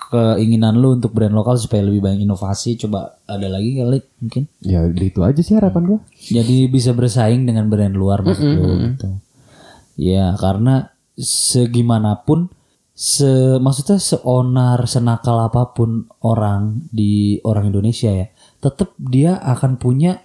keinginan 0.09 0.74
lu 0.74 0.96
untuk 0.96 1.12
brand 1.12 1.31
lokal 1.31 1.55
supaya 1.55 1.85
lebih 1.85 2.00
banyak 2.00 2.24
inovasi 2.24 2.81
coba 2.81 3.20
ada 3.29 3.44
lagi 3.46 3.77
kali 3.77 4.00
mungkin 4.18 4.48
Ya 4.59 4.83
itu 4.88 5.20
aja 5.20 5.37
sih 5.38 5.53
harapan 5.53 5.85
gue. 5.87 5.98
jadi 6.24 6.57
bisa 6.66 6.90
bersaing 6.90 7.44
dengan 7.44 7.68
brand 7.68 7.92
luar 7.92 8.24
maksud 8.24 8.40
lu 8.42 8.64
gitu. 8.90 9.09
Ya 9.94 10.33
karena 10.35 10.90
segimanapun 11.14 12.48
se 12.94 13.59
maksudnya 13.59 13.98
seonar 13.98 14.87
senakal 14.87 15.42
apa 15.42 15.74
pun 15.74 16.07
orang 16.22 16.87
di 16.94 17.42
orang 17.42 17.74
Indonesia 17.74 18.07
ya, 18.09 18.30
tetap 18.62 18.94
dia 18.96 19.35
akan 19.42 19.76
punya 19.76 20.22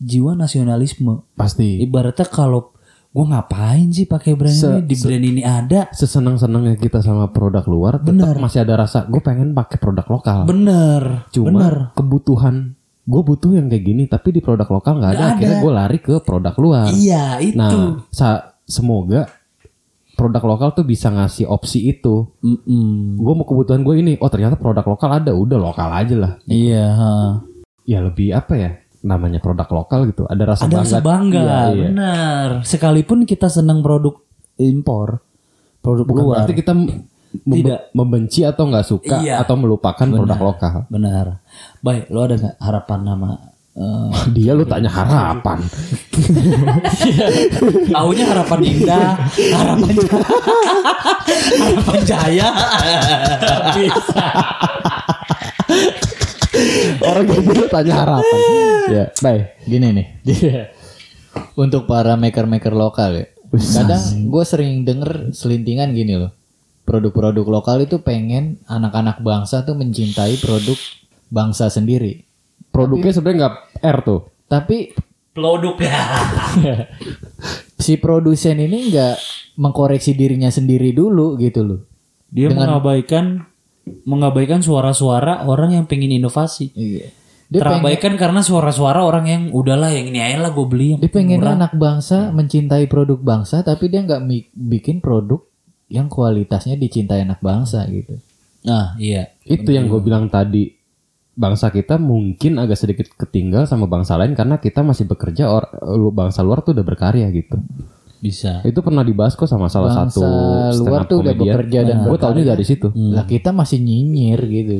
jiwa 0.00 0.32
nasionalisme. 0.32 1.28
Pasti. 1.36 1.84
Ibaratnya 1.84 2.24
kalau 2.24 2.72
gue 3.08 3.24
ngapain 3.24 3.88
sih 3.92 4.04
pakai 4.04 4.36
brand 4.36 4.52
ini 4.52 4.80
di 4.84 4.96
brand 4.96 5.24
ini 5.26 5.42
ada. 5.44 5.80
Sesenang-senangnya 5.92 6.80
kita 6.80 7.04
sama 7.04 7.28
produk 7.28 7.64
luar, 7.68 8.00
tetap 8.00 8.40
masih 8.40 8.64
ada 8.64 8.88
rasa 8.88 9.04
gue 9.04 9.20
pengen 9.20 9.52
pakai 9.52 9.76
produk 9.76 10.06
lokal. 10.08 10.38
Bener, 10.48 11.28
Cuma 11.28 11.52
bener. 11.60 11.74
kebutuhan 11.92 12.72
gue 13.08 13.22
butuh 13.24 13.56
yang 13.56 13.68
kayak 13.68 13.84
gini, 13.84 14.04
tapi 14.04 14.32
di 14.32 14.40
produk 14.40 14.68
lokal 14.68 15.00
nggak 15.00 15.12
ada. 15.12 15.24
Akhirnya 15.36 15.58
gue 15.60 15.72
lari 15.72 15.98
ke 16.00 16.20
produk 16.24 16.54
luar. 16.56 16.88
Iya 16.92 17.36
itu. 17.40 17.56
Nah, 17.56 18.00
sa- 18.08 18.56
semoga 18.68 19.28
produk 20.18 20.42
lokal 20.44 20.74
tuh 20.74 20.82
bisa 20.82 21.08
ngasih 21.08 21.46
opsi 21.46 21.86
itu. 21.88 22.26
Mm-mm. 22.42 23.14
Gue 23.14 23.32
mau 23.32 23.46
kebutuhan 23.46 23.80
gue 23.80 23.94
ini, 23.96 24.12
oh 24.18 24.26
ternyata 24.26 24.58
produk 24.58 24.82
lokal 24.82 25.10
ada, 25.14 25.30
udah 25.30 25.54
lokal 25.56 25.88
aja 25.88 26.16
lah. 26.18 26.32
Iya. 26.44 26.84
ha. 26.90 27.12
Ya 27.86 28.02
lebih 28.02 28.34
apa 28.34 28.52
ya? 28.52 28.70
Namanya 28.98 29.38
produk 29.38 29.70
lokal 29.72 30.10
gitu. 30.10 30.26
Ada 30.26 30.42
rasa 30.44 30.66
Ada 30.66 30.74
bangga. 30.74 30.82
rasa 30.82 30.98
bangga, 30.98 31.40
Iya, 31.40 31.62
iya. 31.70 31.86
benar. 31.86 32.48
Sekalipun 32.66 33.22
kita 33.22 33.46
senang 33.46 33.78
produk 33.78 34.18
impor, 34.58 35.22
produk 35.78 36.02
Bukan 36.04 36.20
luar, 36.20 36.34
berarti 36.42 36.52
kita 36.52 36.74
mem- 36.74 37.06
Tidak. 37.28 37.94
membenci 37.94 38.42
atau 38.42 38.66
nggak 38.66 38.84
suka 38.84 39.22
Iya. 39.22 39.38
atau 39.38 39.54
melupakan 39.54 40.02
produk 40.02 40.40
lokal. 40.42 40.76
benar. 40.88 41.38
Baik, 41.78 42.10
lo 42.10 42.26
ada 42.26 42.34
nggak 42.34 42.56
harapan 42.58 43.00
nama? 43.06 43.28
Eh, 43.78 44.10
Dia 44.34 44.52
lu 44.58 44.66
tanya 44.66 44.90
harapan. 44.90 45.62
Taunya 47.94 48.24
harapan 48.26 48.60
indah, 48.66 49.14
harapan 49.54 49.94
jaya, 52.02 52.48
harapan 52.58 53.70
jaya. 53.78 54.08
Orang 56.98 57.24
gitu 57.30 57.62
tanya 57.70 57.94
harapan. 58.02 58.40
ya, 58.90 59.04
baik. 59.22 59.44
Gini 59.68 59.88
nih. 59.94 60.06
Untuk 61.54 61.86
para 61.86 62.18
maker-maker 62.18 62.74
lokal 62.74 63.10
ya. 63.22 63.26
Kadang 63.48 64.28
gue 64.28 64.44
sering 64.44 64.84
denger 64.84 65.32
selintingan 65.32 65.94
gini 65.96 66.18
loh. 66.20 66.32
Produk-produk 66.84 67.44
lokal 67.44 67.84
itu 67.84 68.00
pengen 68.00 68.64
anak-anak 68.64 69.20
bangsa 69.20 69.60
tuh 69.64 69.76
mencintai 69.76 70.40
produk 70.40 70.76
bangsa 71.28 71.68
sendiri. 71.68 72.24
Produknya 72.72 73.12
sebenarnya 73.12 73.38
nggak 73.44 73.56
R 73.82 73.98
tuh. 74.04 74.20
Tapi 74.48 74.94
Produk 75.38 75.78
ya. 75.78 75.94
si 77.84 77.94
produsen 77.94 78.58
ini 78.58 78.90
nggak 78.90 79.16
mengkoreksi 79.54 80.18
dirinya 80.18 80.50
sendiri 80.50 80.90
dulu 80.90 81.38
gitu 81.38 81.62
loh. 81.62 81.80
Dia 82.26 82.50
mengabaikan 82.50 83.46
mengabaikan 84.02 84.60
suara-suara 84.60 85.46
orang 85.46 85.78
yang 85.78 85.84
pengen 85.86 86.10
inovasi. 86.10 86.74
Iya. 86.74 87.14
Dia 87.48 87.64
Terabaikan 87.64 88.20
karena 88.20 88.44
suara-suara 88.44 89.00
orang 89.00 89.24
yang 89.24 89.42
udahlah 89.56 89.88
yang 89.88 90.12
ini 90.12 90.20
aja 90.20 90.44
lah 90.44 90.52
gue 90.52 90.66
beli. 90.68 90.98
yang 90.98 91.00
Dia 91.00 91.12
pengen 91.12 91.40
anak 91.40 91.72
bangsa 91.78 92.28
mencintai 92.28 92.84
produk 92.90 93.16
bangsa 93.16 93.64
tapi 93.64 93.88
dia 93.88 94.04
nggak 94.04 94.20
bikin 94.52 95.00
produk 95.00 95.40
yang 95.88 96.12
kualitasnya 96.12 96.76
dicintai 96.76 97.24
anak 97.24 97.40
bangsa 97.40 97.88
gitu. 97.88 98.20
Nah, 98.68 98.92
iya. 99.00 99.32
Itu 99.48 99.72
yang 99.72 99.88
gue 99.88 100.00
bilang 100.04 100.28
tadi. 100.28 100.77
Bangsa 101.38 101.70
kita 101.70 102.02
mungkin 102.02 102.58
agak 102.58 102.74
sedikit 102.74 103.06
ketinggal 103.14 103.70
sama 103.70 103.86
bangsa 103.86 104.18
lain 104.18 104.34
karena 104.34 104.58
kita 104.58 104.82
masih 104.82 105.06
bekerja 105.06 105.46
or, 105.46 105.70
lu 105.94 106.10
bangsa 106.10 106.42
luar 106.42 106.66
tuh 106.66 106.74
udah 106.74 106.82
berkarya 106.82 107.30
gitu. 107.30 107.62
Bisa. 108.18 108.66
Itu 108.66 108.82
pernah 108.82 109.06
dibahas 109.06 109.38
kok 109.38 109.46
sama 109.46 109.70
salah 109.70 109.94
Bangsa 109.94 110.18
satu 110.18 110.26
luar 110.82 111.06
tuh 111.06 111.22
udah 111.22 111.38
comedian. 111.38 111.54
bekerja 111.54 111.78
dan 111.86 111.96
gue 112.02 112.16
taunya 112.18 112.44
dari 112.50 112.64
situ. 112.66 112.90
Lah 112.90 113.22
kita 113.22 113.54
masih 113.54 113.78
nyinyir 113.78 114.40
gitu. 114.50 114.74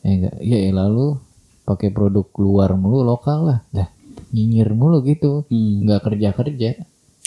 Ya 0.00 0.10
enggak, 0.16 0.34
ya 0.40 0.58
elah 0.72 0.88
lu 0.88 1.20
pakai 1.68 1.92
produk 1.92 2.24
luar 2.40 2.72
mulu 2.72 3.04
lokal 3.04 3.38
lah. 3.44 3.58
Dah 3.68 3.92
nyinyir 4.32 4.72
mulu 4.72 5.04
gitu. 5.04 5.44
Nggak 5.52 6.00
kerja-kerja. 6.00 6.80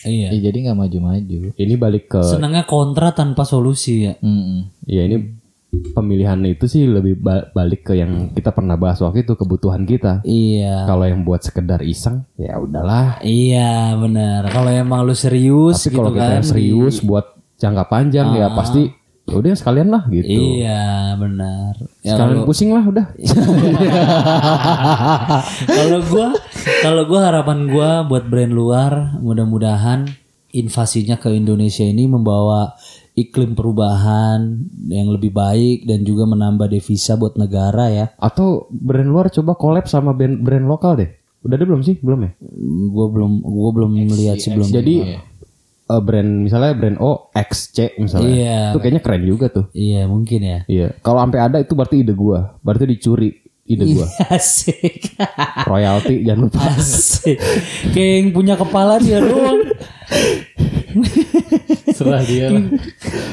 Iya. 0.09 0.27
Ya 0.33 0.39
jadi 0.49 0.57
nggak 0.65 0.77
maju-maju. 0.79 1.53
Ini 1.53 1.73
balik 1.77 2.09
ke 2.09 2.25
Senangnya 2.25 2.65
kontra 2.65 3.13
tanpa 3.13 3.45
solusi 3.45 4.09
ya. 4.09 4.17
Mm-mm. 4.17 4.89
ya 4.89 5.05
ini 5.05 5.37
pemilihan 5.69 6.37
itu 6.49 6.65
sih 6.65 6.89
lebih 6.89 7.21
ba- 7.21 7.45
balik 7.53 7.85
ke 7.85 7.93
yang 7.93 8.33
kita 8.33 8.49
pernah 8.49 8.73
bahas 8.73 8.97
waktu 8.99 9.21
itu 9.21 9.37
kebutuhan 9.37 9.85
kita. 9.85 10.25
Iya. 10.25 10.89
Kalau 10.89 11.05
yang 11.05 11.21
buat 11.21 11.45
sekedar 11.45 11.85
iseng 11.85 12.25
ya 12.35 12.57
udahlah. 12.57 13.21
Iya 13.21 13.93
benar. 13.95 14.49
Kalau 14.49 14.69
emang 14.73 15.05
lu 15.05 15.13
serius 15.13 15.85
Tapi 15.85 15.93
gitu 15.93 15.99
kalau 16.01 16.11
kita 16.13 16.25
kan. 16.25 16.35
yang 16.41 16.47
serius 16.47 16.95
buat 17.05 17.25
jangka 17.61 17.85
panjang 17.85 18.27
ya 18.33 18.49
pasti 18.51 18.89
ya 19.29 19.35
udah 19.37 19.53
sekalian 19.53 19.93
lah 19.93 20.03
gitu. 20.09 20.25
Iya 20.25 21.13
benar. 21.21 21.73
Ya, 22.01 22.17
Sekalian 22.17 22.41
pusing 22.49 22.73
lah 22.73 22.83
udah. 22.89 23.05
kalau 25.77 25.99
gua 26.09 26.27
kalau 26.81 27.03
gua 27.05 27.19
harapan 27.29 27.69
gua 27.69 27.89
buat 28.09 28.25
brand 28.25 28.49
luar 28.49 29.21
mudah-mudahan 29.21 30.09
invasinya 30.49 31.21
ke 31.21 31.29
Indonesia 31.29 31.85
ini 31.85 32.09
membawa 32.09 32.73
iklim 33.19 33.51
perubahan 33.51 34.63
yang 34.87 35.11
lebih 35.11 35.35
baik 35.35 35.83
dan 35.83 36.07
juga 36.07 36.23
menambah 36.23 36.71
devisa 36.71 37.19
buat 37.19 37.35
negara 37.35 37.91
ya. 37.91 38.05
Atau 38.15 38.71
brand 38.71 39.11
luar 39.11 39.27
coba 39.27 39.59
collab 39.59 39.91
sama 39.91 40.15
brand, 40.15 40.39
brand 40.39 40.63
lokal 40.63 40.95
deh. 40.95 41.11
Udah 41.43 41.55
ada 41.55 41.67
belum 41.67 41.83
sih? 41.83 41.99
Belum 41.99 42.23
ya? 42.23 42.31
Gua 42.91 43.07
belum 43.11 43.43
gua 43.43 43.69
belum 43.75 43.91
melihat 44.07 44.39
sih 44.39 44.55
belum. 44.55 44.71
Jadi 44.71 44.95
eh, 45.87 46.01
brand 46.03 46.31
misalnya 46.47 46.71
brand 46.75 46.97
O 47.03 47.31
XC 47.35 47.99
misalnya. 47.99 48.31
Iya. 48.31 48.59
Itu 48.71 48.79
kayaknya 48.79 49.01
keren 49.03 49.23
juga 49.27 49.45
tuh. 49.51 49.65
Iya 49.75 50.07
mungkin 50.07 50.39
ya. 50.39 50.59
Iya. 50.67 50.87
Kalau 51.03 51.19
sampai 51.23 51.39
ada 51.39 51.57
itu 51.59 51.75
berarti 51.75 52.03
ide 52.03 52.15
gua. 52.15 52.55
Berarti 52.63 52.87
dicuri 52.87 53.35
ide 53.67 53.85
gua. 53.95 54.07
Asik. 54.35 55.19
Royalti 55.67 56.23
jangan 56.23 56.47
lupa. 56.47 56.59
Asik. 56.75 57.39
Kayak 57.91 58.11
yang 58.23 58.27
punya 58.31 58.55
kepala 58.59 58.99
dia 58.99 59.23
doang. 59.23 59.59
Serah 61.99 62.21
dia 62.21 62.45
lah. 62.49 62.63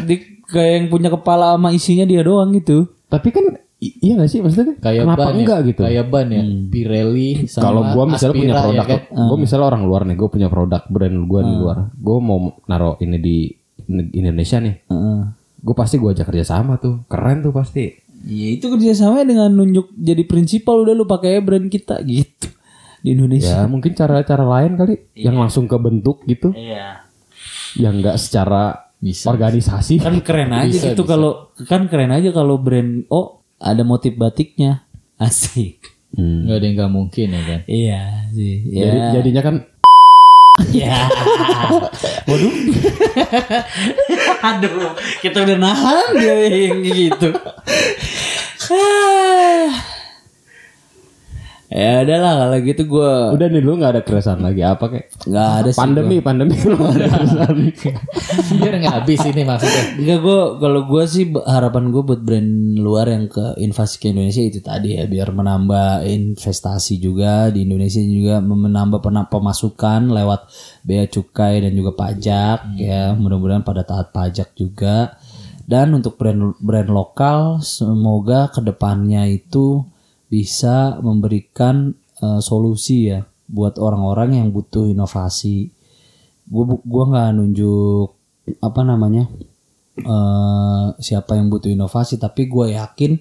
Di, 0.02 0.14
kayak 0.44 0.72
yang 0.72 0.86
punya 0.86 1.08
kepala 1.08 1.54
sama 1.54 1.70
isinya 1.70 2.02
dia 2.02 2.20
doang 2.20 2.50
gitu. 2.52 2.90
Tapi 3.06 3.28
kan 3.30 3.44
i- 3.76 3.96
iya 4.00 4.16
gak 4.16 4.26
sih 4.26 4.40
maksudnya 4.40 4.74
Kayak 4.76 5.02
kenapa 5.04 5.22
ban 5.22 5.34
enggak 5.36 5.58
ya? 5.58 5.66
gitu? 5.66 5.80
Kayak 5.82 6.06
ban 6.06 6.26
ya. 6.28 6.42
Pirelli 6.66 7.28
sama 7.46 7.64
Kalau 7.64 7.82
gua 7.88 8.04
misalnya 8.06 8.34
punya 8.34 8.52
Aspira, 8.52 8.64
produk, 8.64 8.82
ya 8.82 8.86
kan? 8.88 9.00
gua 9.22 9.36
misalnya 9.36 9.66
orang 9.66 9.82
luar 9.84 10.02
nih, 10.02 10.16
gua 10.16 10.28
punya 10.28 10.48
produk 10.48 10.82
brand 10.86 11.16
gua 11.24 11.40
di 11.42 11.54
luar. 11.54 11.76
Gua 11.94 12.16
mau 12.18 12.38
naruh 12.64 12.96
ini 12.98 13.16
di 13.16 13.36
ne- 13.86 14.10
Indonesia 14.12 14.58
nih. 14.58 14.74
Heeh. 14.84 15.18
Gue 15.58 15.74
pasti 15.74 15.96
gua 15.96 16.10
ajak 16.10 16.26
kerja 16.26 16.44
sama 16.48 16.76
tuh. 16.76 17.02
Keren 17.06 17.40
tuh 17.40 17.50
pasti. 17.50 17.90
Ya 18.22 18.48
itu 18.50 18.66
kerjasama 18.66 19.22
dengan 19.22 19.50
nunjuk 19.50 19.90
jadi 19.92 20.22
prinsipal 20.22 20.80
udah 20.80 20.92
lu 20.92 21.04
pakai 21.04 21.38
brand 21.38 21.66
kita 21.66 22.02
gitu 22.02 22.50
di 22.98 23.12
Indonesia. 23.12 23.62
Ya 23.62 23.66
mungkin 23.66 23.92
cara-cara 23.92 24.42
lain 24.42 24.74
kali 24.74 24.94
yang 25.14 25.36
langsung 25.36 25.64
ke 25.64 25.76
bentuk 25.76 26.22
gitu, 26.24 26.50
Iya. 26.50 27.05
Yang 27.76 28.00
enggak 28.00 28.16
secara 28.20 28.92
Bisa. 28.98 29.28
organisasi. 29.30 30.00
Kan 30.00 30.20
keren 30.24 30.52
aja 30.52 30.72
Bisa, 30.72 30.92
gitu 30.92 31.04
kalau 31.04 31.52
kan 31.68 31.86
keren 31.86 32.12
aja 32.12 32.32
kalau 32.32 32.56
brand 32.60 33.04
oh 33.12 33.44
ada 33.60 33.82
motif 33.84 34.16
batiknya. 34.16 34.84
Asik. 35.16 35.80
Hmm. 36.16 36.44
Nggak 36.44 36.56
ada 36.56 36.64
yang 36.64 36.74
nggak 36.76 36.92
mungkin 36.92 37.26
ya 37.32 37.42
kan. 37.44 37.60
Iya 37.68 38.02
sih. 38.32 38.54
Ya. 38.68 38.84
Jadi 38.88 38.98
jadinya 39.20 39.42
kan 39.44 39.56
Ya. 40.72 41.04
Waduh. 42.24 42.54
Aduh, 44.40 44.96
kita 45.20 45.44
udah 45.44 45.56
nahan 45.60 46.16
dia 46.16 46.36
yang 46.48 46.80
gitu. 46.80 47.28
Ya 51.66 52.06
udahlah 52.06 52.32
kalau 52.46 52.58
gitu 52.62 52.82
gue 52.86 53.12
udah 53.34 53.46
nih 53.50 53.62
lu 53.62 53.74
nggak 53.74 53.92
ada 53.98 54.02
keresahan 54.06 54.38
lagi 54.38 54.62
apa 54.62 54.84
kayak 54.86 55.06
nggak 55.26 55.50
ada 55.50 55.70
sih. 55.74 55.80
pandemi 55.82 56.16
pandemi 56.22 56.54
lu 56.62 56.78
nggak 56.78 56.94
ada 56.94 57.06
keresahan. 57.10 57.56
Biar 58.62 58.74
nggak 58.78 58.94
habis 59.02 59.20
ini 59.26 59.42
maksudnya. 59.42 59.82
Enggak 59.98 60.18
gue 60.22 60.40
kalau 60.62 60.80
gue 60.86 61.04
sih 61.10 61.24
harapan 61.42 61.84
gue 61.90 62.02
buat 62.06 62.20
brand 62.22 62.52
luar 62.78 63.06
yang 63.10 63.26
ke 63.26 63.58
invasi 63.58 63.98
ke 63.98 64.06
Indonesia 64.14 64.42
itu 64.46 64.60
tadi 64.62 64.94
ya 64.94 65.10
biar 65.10 65.34
menambah 65.34 66.06
investasi 66.06 67.02
juga 67.02 67.50
di 67.50 67.66
Indonesia 67.66 67.98
juga 67.98 68.38
menambah 68.38 69.02
pemasukan 69.26 70.14
lewat 70.14 70.40
bea 70.86 71.10
cukai 71.10 71.66
dan 71.66 71.74
juga 71.74 71.98
pajak 71.98 72.78
ya 72.78 73.10
mudah-mudahan 73.18 73.66
pada 73.66 73.82
taat 73.82 74.14
pajak 74.14 74.54
juga 74.54 75.18
dan 75.66 75.90
untuk 75.98 76.14
brand 76.14 76.54
brand 76.62 76.90
lokal 76.90 77.58
semoga 77.58 78.54
ke 78.54 78.62
depannya 78.62 79.26
itu 79.26 79.82
bisa 80.36 81.00
memberikan 81.00 81.96
eh, 82.20 82.40
solusi 82.44 83.08
ya 83.08 83.24
buat 83.48 83.80
orang-orang 83.80 84.36
yang 84.36 84.48
butuh 84.52 84.84
inovasi. 84.92 85.72
Gue 86.44 86.64
gua 86.84 87.04
nggak 87.08 87.30
nunjuk 87.40 88.08
apa 88.60 88.80
namanya 88.86 89.24
eh 89.96 90.86
siapa 91.00 91.40
yang 91.40 91.48
butuh 91.48 91.72
inovasi 91.72 92.20
tapi 92.20 92.46
gue 92.52 92.76
yakin 92.76 93.16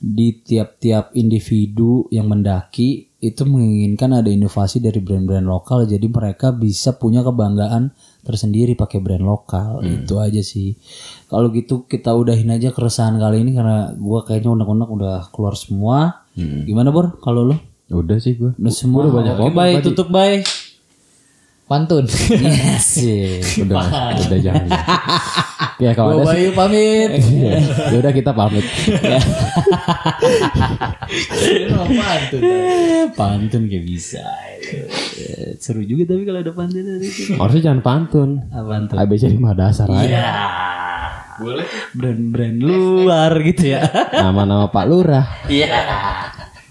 di 0.00 0.36
tiap-tiap 0.36 1.16
individu 1.16 2.04
yang 2.12 2.28
mendaki 2.28 3.08
itu 3.24 3.42
menginginkan 3.48 4.20
ada 4.20 4.28
inovasi 4.28 4.84
dari 4.84 5.00
brand-brand 5.00 5.48
lokal 5.48 5.88
jadi 5.88 6.06
mereka 6.06 6.52
bisa 6.52 7.00
punya 7.00 7.24
kebanggaan 7.24 7.92
tersendiri 8.20 8.76
pakai 8.76 9.00
brand 9.00 9.24
lokal. 9.24 9.80
Itu 9.84 10.20
aja 10.20 10.40
sih. 10.44 10.76
Kalau 11.28 11.48
gitu 11.52 11.88
kita 11.88 12.12
udahin 12.12 12.52
aja 12.52 12.72
keresahan 12.72 13.16
kali 13.16 13.42
ini 13.44 13.56
karena 13.56 13.92
gue 13.96 14.20
kayaknya 14.28 14.50
unek-unek 14.52 14.88
udah 14.88 15.16
keluar 15.32 15.56
semua 15.56 16.19
gimana 16.38 16.88
bor? 16.94 17.18
Kalau 17.20 17.42
lo 17.44 17.56
udah 17.90 18.18
sih 18.22 18.38
gue 18.38 18.54
udah 18.54 18.72
semua 18.72 19.10
Udah 19.10 19.12
banyak. 19.18 19.34
Oke, 19.34 19.42
ngomong 19.50 19.56
bye 19.58 19.74
tutup 19.82 20.08
bye 20.14 20.38
Pantun. 21.70 22.02
yes 22.10 22.98
udah 23.62 23.78
udah 24.26 24.38
jangan 24.42 24.66
ya 25.86 25.94
kalau 25.94 26.18
ada 26.18 26.34
sih. 26.34 26.50
pamit. 26.50 27.10
ya 27.94 27.96
udah 28.02 28.10
kita 28.10 28.34
pamit. 28.34 28.66
Pantun. 31.70 32.40
pantun 33.14 33.62
kayak 33.70 33.84
bisa. 33.86 34.26
Seru 35.62 35.86
juga 35.86 36.10
tapi 36.10 36.26
kalau 36.26 36.42
ada 36.42 36.50
pantun. 36.50 36.84
Harusnya 37.38 37.62
jangan 37.70 37.80
pantun. 37.86 38.30
Apaan 38.50 38.90
tuh 38.90 38.98
ABC 38.98 39.30
lima 39.30 39.54
dasar 39.54 39.86
aja. 39.94 40.10
Ya 40.10 40.34
boleh. 41.40 41.64
Brand-brand 41.96 42.58
luar 42.60 43.32
gitu 43.40 43.72
ya. 43.72 43.88
Nama-nama 44.12 44.68
Pak 44.68 44.84
Lurah. 44.84 45.26
Iya 45.48 45.80